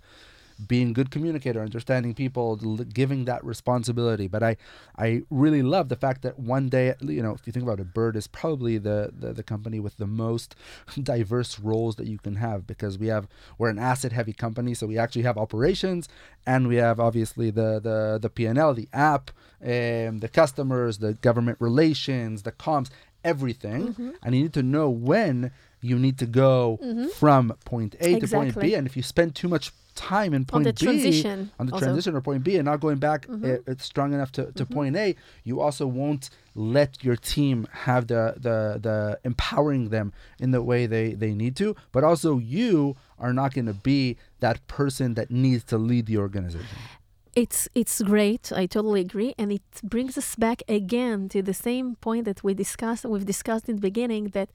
[0.66, 4.28] being good communicator, understanding people, giving that responsibility.
[4.28, 4.56] But I,
[4.96, 7.92] I really love the fact that one day, you know, if you think about it,
[7.94, 10.54] Bird is probably the, the, the company with the most
[11.02, 14.86] diverse roles that you can have because we have we're an asset heavy company, so
[14.86, 16.08] we actually have operations
[16.46, 19.30] and we have obviously the the the PNL, the app,
[19.62, 22.90] um, the customers, the government relations, the comms,
[23.24, 24.10] everything, mm-hmm.
[24.22, 25.50] and you need to know when
[25.80, 27.08] you need to go mm-hmm.
[27.08, 28.20] from point A exactly.
[28.20, 28.74] to point B.
[28.74, 31.72] And if you spend too much time in point on the B transition on the
[31.72, 31.86] also.
[31.86, 33.70] transition or point B and not going back mm-hmm.
[33.70, 34.74] uh, strong enough to, to mm-hmm.
[34.74, 40.50] point A, you also won't let your team have the the the empowering them in
[40.50, 41.76] the way they they need to.
[41.92, 46.18] But also you are not going to be that person that needs to lead the
[46.18, 46.76] organization.
[47.36, 48.52] It's it's great.
[48.52, 52.54] I totally agree, and it brings us back again to the same point that we
[52.54, 53.04] discussed.
[53.04, 54.50] We've discussed in the beginning that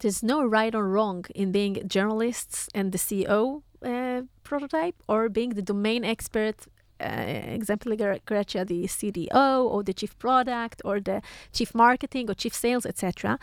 [0.00, 5.50] there's no right or wrong in being generalists and the CEO uh, prototype, or being
[5.50, 6.66] the domain expert.
[6.98, 7.04] Uh,
[7.58, 11.20] example, Grecia, the CDO or the chief product or the
[11.52, 13.38] chief marketing or chief sales, etc.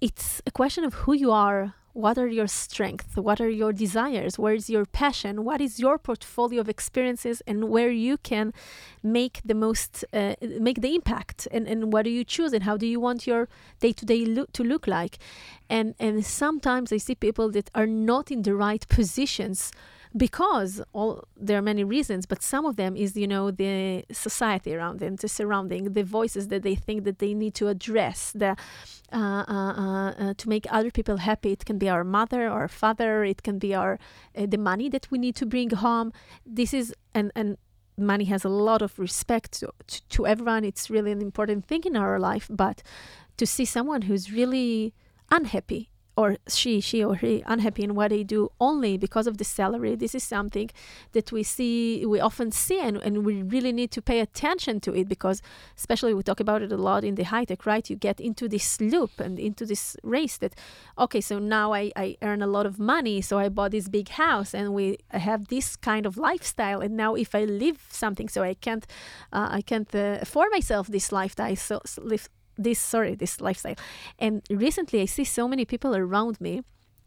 [0.00, 3.16] It's a question of who you are, what are your strengths?
[3.16, 4.38] What are your desires?
[4.38, 5.44] Where is your passion?
[5.44, 8.54] What is your portfolio of experiences and where you can
[9.02, 11.48] make the most uh, make the impact?
[11.50, 12.52] And, and what do you choose?
[12.52, 13.48] And how do you want your
[13.80, 15.18] day-to-day look to look like?
[15.68, 19.72] And and sometimes i see people that are not in the right positions
[20.16, 24.74] because all there are many reasons but some of them is you know the society
[24.74, 28.56] around them the surrounding the voices that they think that they need to address the
[29.12, 31.52] uh, uh, uh, uh to make other people happy.
[31.52, 33.98] It can be our mother or father it can be our
[34.36, 36.12] uh, the money that we need to bring home.
[36.44, 37.56] This is and and
[37.96, 40.64] money has a lot of respect to, to, to everyone.
[40.64, 42.82] It's really an important thing in our life but
[43.38, 44.94] to see someone who's really
[45.30, 49.44] unhappy or she, she or he unhappy in what they do only because of the
[49.44, 49.94] salary.
[49.94, 50.68] This is something
[51.12, 54.90] that we see, we often see, and, and we really need to pay attention to
[54.96, 55.40] it because,
[55.76, 57.88] especially, we talk about it a lot in the high tech, right?
[57.88, 60.54] You get into this loop and into this race that,
[60.98, 64.08] okay, so now I, I earn a lot of money, so I bought this big
[64.08, 68.42] house, and we have this kind of lifestyle, and now if I live something, so
[68.42, 68.84] I can't,
[69.32, 72.28] uh, I can't uh, afford myself this lifestyle, so, so live,
[72.58, 73.76] this sorry this lifestyle.
[74.18, 76.62] And recently i see so many people around me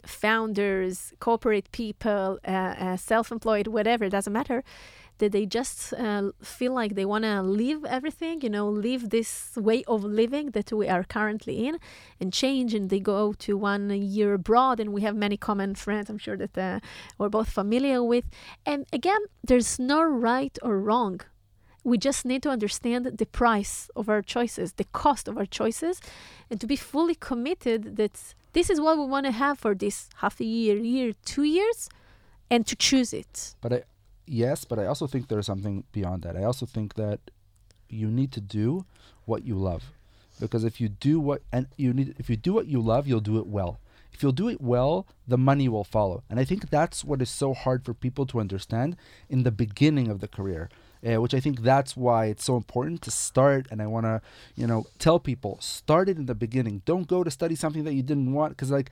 [0.05, 4.63] founders corporate people uh, uh, self-employed whatever it doesn't matter
[5.19, 9.51] that they just uh, feel like they want to leave everything you know leave this
[9.55, 11.77] way of living that we are currently in
[12.19, 16.09] and change and they go to one year abroad and we have many common friends
[16.09, 16.79] i'm sure that uh,
[17.17, 18.25] we're both familiar with.
[18.65, 21.21] And again there's no right or wrong
[21.83, 25.99] we just need to understand the price of our choices, the cost of our choices,
[26.49, 30.09] and to be fully committed that this is what we want to have for this
[30.17, 31.89] half a year, year, two years,
[32.49, 33.55] and to choose it.
[33.61, 33.83] But I,
[34.27, 36.35] yes, but I also think there's something beyond that.
[36.35, 37.19] I also think that
[37.89, 38.85] you need to do
[39.25, 39.91] what you love,
[40.39, 43.21] because if you do what and you need, if you do what you love, you'll
[43.21, 43.79] do it well.
[44.13, 46.23] If you'll do it well, the money will follow.
[46.29, 48.97] And I think that's what is so hard for people to understand
[49.29, 50.69] in the beginning of the career
[51.05, 53.67] uh, which I think that's why it's so important to start.
[53.71, 54.21] And I want to,
[54.55, 56.81] you know, tell people start it in the beginning.
[56.85, 58.91] Don't go to study something that you didn't want because, like,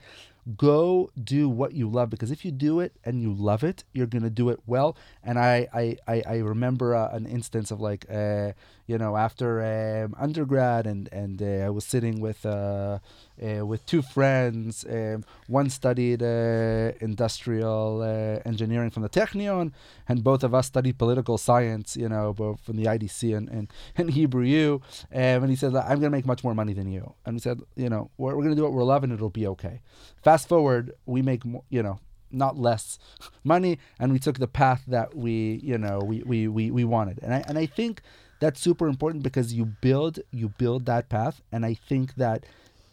[0.56, 4.06] go do what you love because if you do it and you love it, you're
[4.06, 4.96] gonna do it well.
[5.22, 5.68] And I
[6.06, 8.52] I I, remember uh, an instance of like, uh,
[8.86, 12.44] you know, after um, undergrad and and uh, I was sitting with.
[12.44, 12.98] Uh,
[13.42, 14.84] uh, with two friends.
[14.88, 18.02] Um, one studied uh, industrial
[18.44, 19.72] engineering from the Technion,
[20.08, 23.72] and both of us studied political science, you know, both from the IDC and, and,
[23.96, 24.82] and Hebrew U.
[25.12, 27.14] Um, and he said, I'm going to make much more money than you.
[27.24, 29.46] And we said, you know, we're, we're going to do what we're loving, it'll be
[29.46, 29.80] okay.
[30.22, 31.98] Fast forward, we make, more, you know,
[32.32, 32.98] not less
[33.44, 37.18] money and we took the path that we you know we, we, we, we wanted
[37.24, 38.02] and I, and I think
[38.38, 42.44] that's super important because you build you build that path and I think that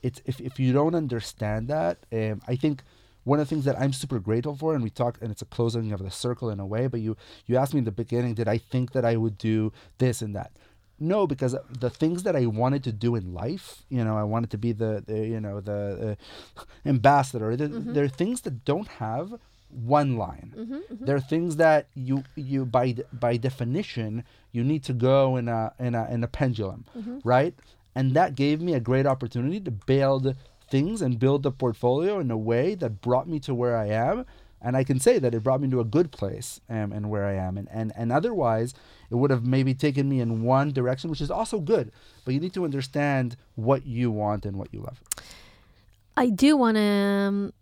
[0.01, 2.83] it's if, if you don't understand that, um, I think
[3.23, 5.45] one of the things that I'm super grateful for, and we talked, and it's a
[5.45, 6.87] closing of the circle in a way.
[6.87, 9.73] But you you asked me in the beginning, did I think that I would do
[9.97, 10.51] this and that?
[10.99, 14.49] No, because the things that I wanted to do in life, you know, I wanted
[14.51, 16.17] to be the, the you know the
[16.57, 17.55] uh, ambassador.
[17.55, 17.93] The, mm-hmm.
[17.93, 19.35] There are things that don't have
[19.69, 20.53] one line.
[20.57, 21.05] Mm-hmm, mm-hmm.
[21.05, 25.73] There are things that you you by by definition you need to go in a
[25.79, 27.19] in a in a pendulum, mm-hmm.
[27.23, 27.53] right?
[27.93, 30.35] And that gave me a great opportunity to build
[30.69, 34.25] things and build the portfolio in a way that brought me to where I am.
[34.62, 37.26] And I can say that it brought me to a good place um, and where
[37.26, 37.58] I am.
[37.58, 38.74] And, and, and otherwise,
[39.12, 41.91] it would have maybe taken me in one direction, which is also good.
[42.26, 45.01] But you need to understand what you want and what you love.
[46.16, 46.82] I do want to.
[46.82, 47.53] Um,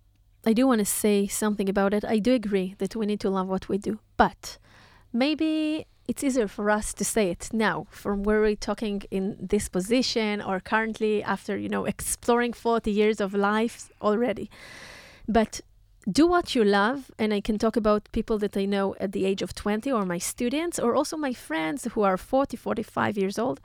[0.48, 2.06] I do want to say something about it.
[2.06, 4.60] I do agree that we need to love what we do, but
[5.12, 9.68] maybe it's easier for us to say it now from where we're talking in this
[9.70, 14.50] position or currently after you know exploring 40 years of life already
[15.28, 15.62] but
[16.10, 19.26] do what you love and i can talk about people that i know at the
[19.26, 23.39] age of 20 or my students or also my friends who are 40 45 years
[23.39, 23.60] old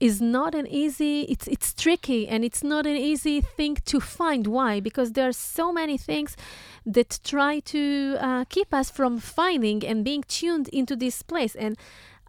[0.00, 4.46] is not an easy it's it's tricky and it's not an easy thing to find.
[4.46, 4.80] Why?
[4.80, 6.36] Because there are so many things
[6.86, 11.76] that try to uh, keep us from finding and being tuned into this place and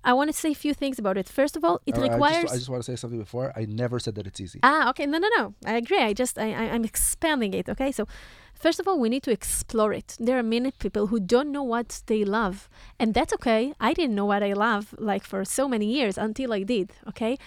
[0.04, 1.28] I want to say a few things about it.
[1.30, 2.52] First of all, it Uh, I just- requires.
[2.52, 3.52] I just, want to say something before.
[3.56, 4.60] I never said that it's easy.
[4.64, 5.06] Ah, okay.
[5.06, 5.54] No, no, no.
[5.66, 6.02] I agree.
[6.10, 7.70] I just, I, I, I'm expanding it.
[7.70, 7.91] Okay.
[7.91, 8.06] So,
[8.54, 10.16] first of all, we need to explore it.
[10.20, 12.68] There are many people who don't know what they love,
[12.99, 13.74] and that's okay.
[13.80, 16.91] I didn't know what I love like for so many years until I did.
[17.08, 17.38] Okay.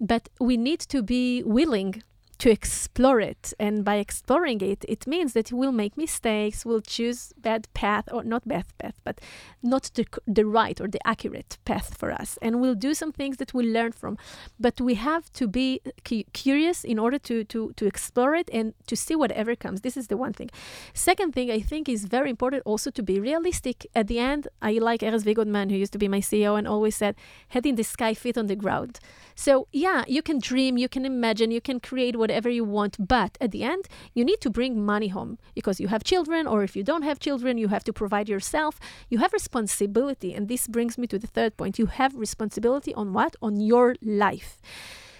[0.00, 2.02] But we need to be willing
[2.42, 3.54] to explore it.
[3.60, 8.24] And by exploring it, it means that we'll make mistakes, we'll choose bad path, or
[8.24, 9.20] not bad path, but
[9.62, 12.40] not the, the right or the accurate path for us.
[12.42, 14.18] And we'll do some things that we'll learn from.
[14.58, 18.74] But we have to be cu- curious in order to, to, to explore it and
[18.88, 19.82] to see whatever comes.
[19.82, 20.50] This is the one thing.
[20.94, 23.86] Second thing I think is very important also to be realistic.
[23.94, 26.96] At the end, I like Erez Vigodman, who used to be my CEO and always
[26.96, 27.14] said,
[27.50, 28.98] head in the sky, feet on the ground.
[29.36, 33.36] So, yeah, you can dream, you can imagine, you can create whatever you want, but
[33.40, 36.76] at the end, you need to bring money home because you have children, or if
[36.76, 38.78] you don't have children, you have to provide yourself.
[39.08, 40.34] You have responsibility.
[40.34, 41.78] And this brings me to the third point.
[41.78, 43.36] You have responsibility on what?
[43.40, 44.60] On your life.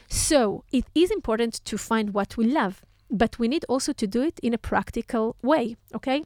[0.08, 4.22] So, it is important to find what we love, but we need also to do
[4.22, 6.24] it in a practical way, okay?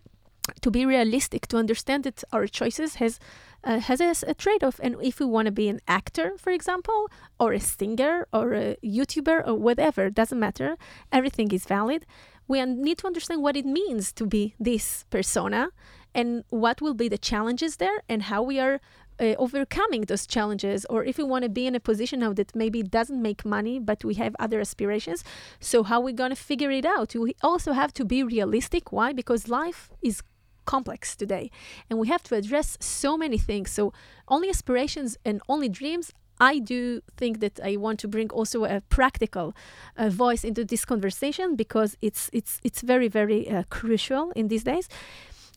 [0.60, 3.18] To be realistic, to understand that our choices has
[3.64, 4.78] uh, has a, a trade-off.
[4.82, 8.76] And if we want to be an actor for example or a singer or a
[8.82, 10.76] youtuber or whatever doesn't matter
[11.12, 12.06] everything is valid.
[12.48, 15.70] We need to understand what it means to be this persona
[16.14, 18.80] and what will be the challenges there and how we are
[19.18, 20.84] uh, overcoming those challenges.
[20.88, 23.80] Or if we want to be in a position now that maybe doesn't make money
[23.80, 25.24] but we have other aspirations
[25.58, 27.14] so how we going to figure it out?
[27.16, 28.92] We also have to be realistic.
[28.92, 29.12] Why?
[29.12, 30.22] Because life is
[30.66, 31.50] complex today
[31.88, 33.70] and we have to address so many things.
[33.70, 33.92] So
[34.28, 36.12] only aspirations and only dreams.
[36.38, 39.54] I do think that i want to bring also a practical
[39.96, 44.64] uh, voice into this conversation because it's it's it's very very uh, crucial in these
[44.64, 44.86] days.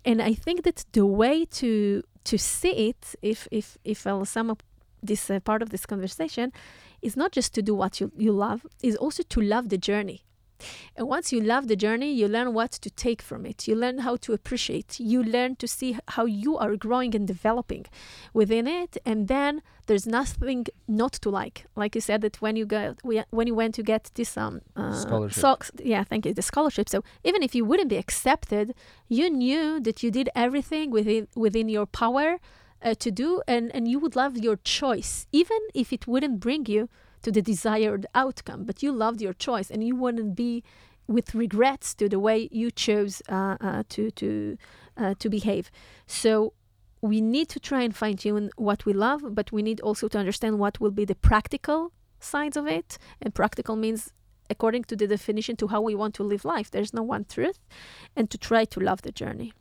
[0.05, 4.49] And i think that the way to to see it if if if i'll sum
[4.49, 4.63] up
[5.01, 6.51] this uh, part of this conversation
[7.01, 10.23] is not just to do what you, you love is also to love the journey
[10.95, 13.67] and once you love the journey, you learn what to take from it.
[13.67, 14.99] You learn how to appreciate.
[14.99, 17.85] You learn to see how you are growing and developing
[18.33, 18.97] within it.
[19.05, 21.65] And then there's nothing not to like.
[21.75, 22.97] Like you said that when you got
[23.31, 25.41] when you went to get this um uh, Scholarship.
[25.41, 26.87] so- yeah, thank you, the scholarship.
[26.89, 28.73] So even if you wouldn't be accepted,
[29.07, 32.39] you knew that you did everything within within your power
[32.81, 36.65] uh, to do, and and you would love your choice, even if it wouldn't bring
[36.65, 36.87] you
[37.21, 40.63] to the desired outcome, but you loved your choice and you wouldn't be
[41.07, 44.57] with regrets to the way you chose uh, uh, to to
[44.97, 45.71] uh, to behave.
[46.05, 46.53] So
[47.01, 50.17] we need to try and fine tune what we love, but we need also to
[50.17, 52.97] understand what will be the practical sides of it.
[53.21, 54.11] And practical means
[54.49, 56.69] according to the definition to how we want to live life.
[56.71, 57.59] There's no one truth,
[58.15, 59.53] and to try to love the journey.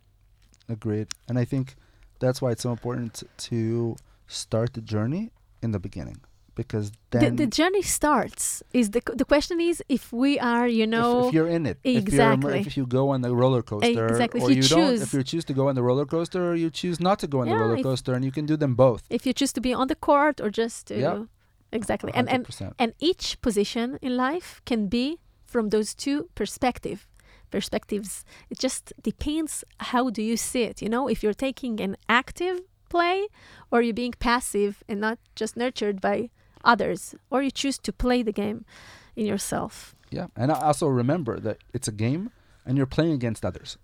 [0.67, 1.07] Agreed.
[1.27, 1.75] And I think
[2.19, 3.95] that's why it's so important to
[4.27, 5.31] start the journey
[5.63, 6.17] in the beginning
[6.61, 8.43] because The, then the journey starts.
[8.79, 12.59] Is the the question is if we are, you know, if, you're in it, Exactly.
[12.69, 14.39] if you go on the roller coaster, Exactly.
[14.41, 16.41] If or you you, don't, choose- if you choose to go on the roller coaster,
[16.49, 18.45] or you choose not to go on Yeah, the roller if- coaster, and you can
[18.51, 19.01] do them both.
[19.17, 21.19] if you choose to be on the court or just to Yeah.
[21.79, 22.73] exactly and and 100%.
[22.83, 25.05] and each position in life can be
[25.53, 26.99] from those two perspective
[27.55, 28.11] perspectives
[28.51, 29.53] it just depends
[29.91, 32.57] how do you see it you know if you're taking an active
[32.93, 33.17] play
[33.71, 36.17] or you're being passive and not just nurtured by
[36.63, 38.65] others or you choose to play the game
[39.15, 42.31] in yourself yeah, and I also remember that it's a game,
[42.65, 43.77] and you're playing against others.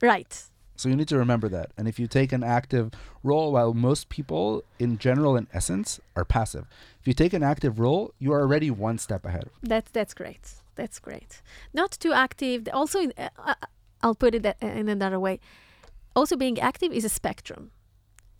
[0.00, 0.44] right
[0.76, 1.72] So you need to remember that.
[1.76, 2.90] And if you take an active
[3.22, 6.66] role, while most people, in general, in essence, are passive,
[7.00, 9.50] if you take an active role, you are already one step ahead.
[9.62, 10.54] That's that's great.
[10.74, 11.42] That's great.
[11.74, 12.68] Not too active.
[12.72, 13.54] Also, uh, uh,
[14.02, 15.40] I'll put it in another way.
[16.16, 17.70] Also, being active is a spectrum.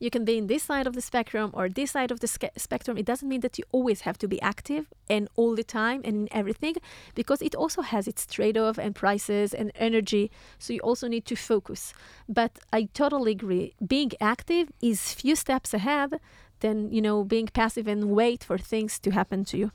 [0.01, 2.57] You can be in this side of the spectrum or this side of the sca-
[2.57, 2.97] spectrum.
[2.97, 6.17] It doesn't mean that you always have to be active and all the time and
[6.23, 6.75] in everything,
[7.15, 10.31] because it also has its trade-off and prices and energy.
[10.59, 11.93] So you also need to focus.
[12.29, 13.75] But I totally agree.
[13.87, 16.19] Being active is few steps ahead
[16.61, 19.71] than you know being passive and wait for things to happen to you.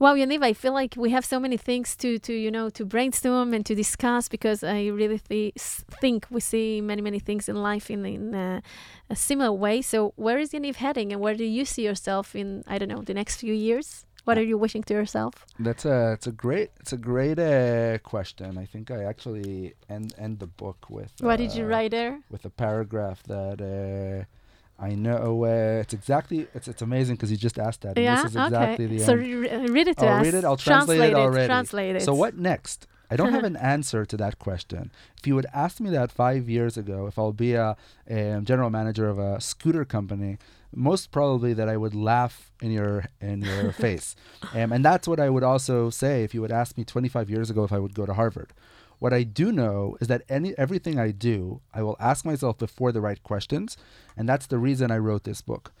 [0.00, 2.84] Wow, Yaniv, I feel like we have so many things to, to you know, to
[2.84, 7.56] brainstorm and to discuss because I really th- think we see many, many things in
[7.56, 8.60] life in, in uh,
[9.08, 9.82] a similar way.
[9.82, 13.02] So, where is Yaniv heading, and where do you see yourself in, I don't know,
[13.02, 14.04] the next few years?
[14.24, 15.46] What are you wishing to yourself?
[15.58, 18.56] That's a it's a great it's a great uh, question.
[18.56, 21.12] I think I actually end end the book with.
[21.20, 22.20] what did you uh, write there?
[22.30, 24.24] With a paragraph that uh,
[24.78, 27.96] I know uh, it's exactly it's it's amazing because you just asked that.
[27.96, 28.96] yeah, This is exactly okay.
[28.96, 30.24] the so re- read it to I'll us.
[30.24, 31.46] read it, I'll translate it already.
[31.46, 32.02] Translate it.
[32.02, 32.86] So what next?
[33.10, 34.90] I don't have an answer to that question.
[35.18, 37.76] If you would ask me that five years ago, if I'll be a,
[38.10, 40.38] um, general manager of a scooter company,
[40.74, 44.16] most probably that I would laugh in your in your face,
[44.54, 47.48] um, and that's what I would also say if you would ask me 25 years
[47.50, 48.52] ago if I would go to Harvard.
[48.98, 52.92] What I do know is that any everything I do, I will ask myself before
[52.92, 53.76] the right questions,
[54.16, 55.72] and that's the reason I wrote this book.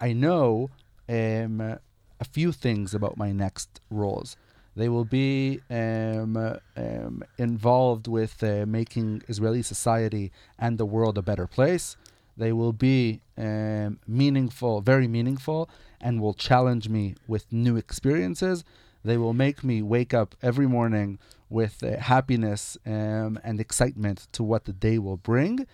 [0.00, 0.70] I know
[1.08, 4.36] um, a few things about my next roles.
[4.74, 6.36] They will be um,
[6.76, 11.96] um, involved with uh, making Israeli society and the world a better place.
[12.36, 18.64] They will be um, meaningful, very meaningful, and will challenge me with new experiences.
[19.06, 24.42] They will make me wake up every morning with uh, happiness um, and excitement to
[24.42, 25.66] what the day will bring.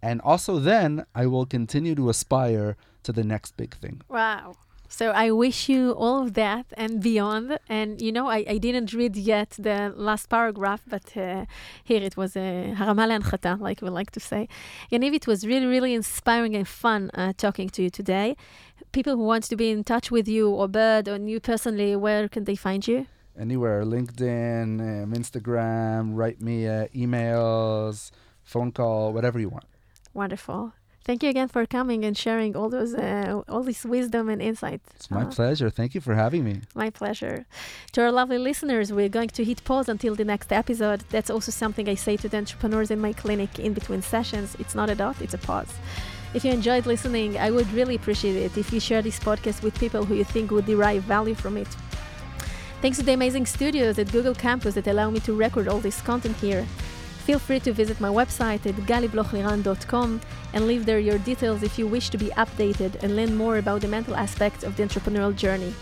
[0.00, 4.02] And also, then I will continue to aspire to the next big thing.
[4.08, 4.54] Wow.
[4.88, 7.58] So I wish you all of that and beyond.
[7.68, 11.44] And you know, I, I didn't read yet the last paragraph, but uh,
[11.84, 14.48] here it was a harama le'anchata, like we like to say.
[14.90, 18.36] Yaniv, it was really, really inspiring and fun uh, talking to you today.
[18.92, 22.26] People who want to be in touch with you or Bird or you personally, where
[22.28, 23.06] can they find you?
[23.38, 28.10] Anywhere, LinkedIn, um, Instagram, write me uh, emails,
[28.42, 29.64] phone call, whatever you want.
[30.14, 30.72] Wonderful.
[31.08, 34.82] Thank you again for coming and sharing all those uh, all this wisdom and insight.
[34.94, 35.70] It's my Uh, pleasure.
[35.70, 36.54] Thank you for having me.
[36.74, 37.46] My pleasure.
[37.92, 41.00] To our lovely listeners, we're going to hit pause until the next episode.
[41.08, 44.48] That's also something I say to the entrepreneurs in my clinic in between sessions.
[44.62, 45.72] It's not a dot, it's a pause.
[46.34, 49.80] If you enjoyed listening, I would really appreciate it if you share this podcast with
[49.80, 51.68] people who you think would derive value from it.
[52.82, 56.02] Thanks to the amazing studios at Google Campus that allow me to record all this
[56.02, 56.66] content here.
[57.28, 60.20] Feel free to visit my website at galiblochliran.com
[60.54, 63.82] and leave there your details if you wish to be updated and learn more about
[63.82, 65.74] the mental aspects of the entrepreneurial journey.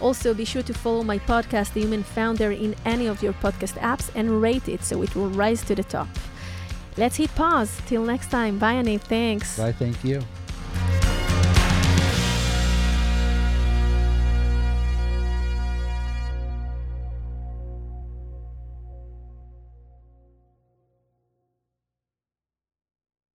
[0.00, 3.78] Also, be sure to follow my podcast, The Human Founder, in any of your podcast
[3.80, 6.08] apps and rate it so it will rise to the top.
[6.96, 7.78] Let's hit pause.
[7.84, 8.58] Till next time.
[8.58, 8.96] Bye, Annie.
[8.96, 9.58] Thanks.
[9.58, 9.72] Bye.
[9.72, 10.22] Thank you.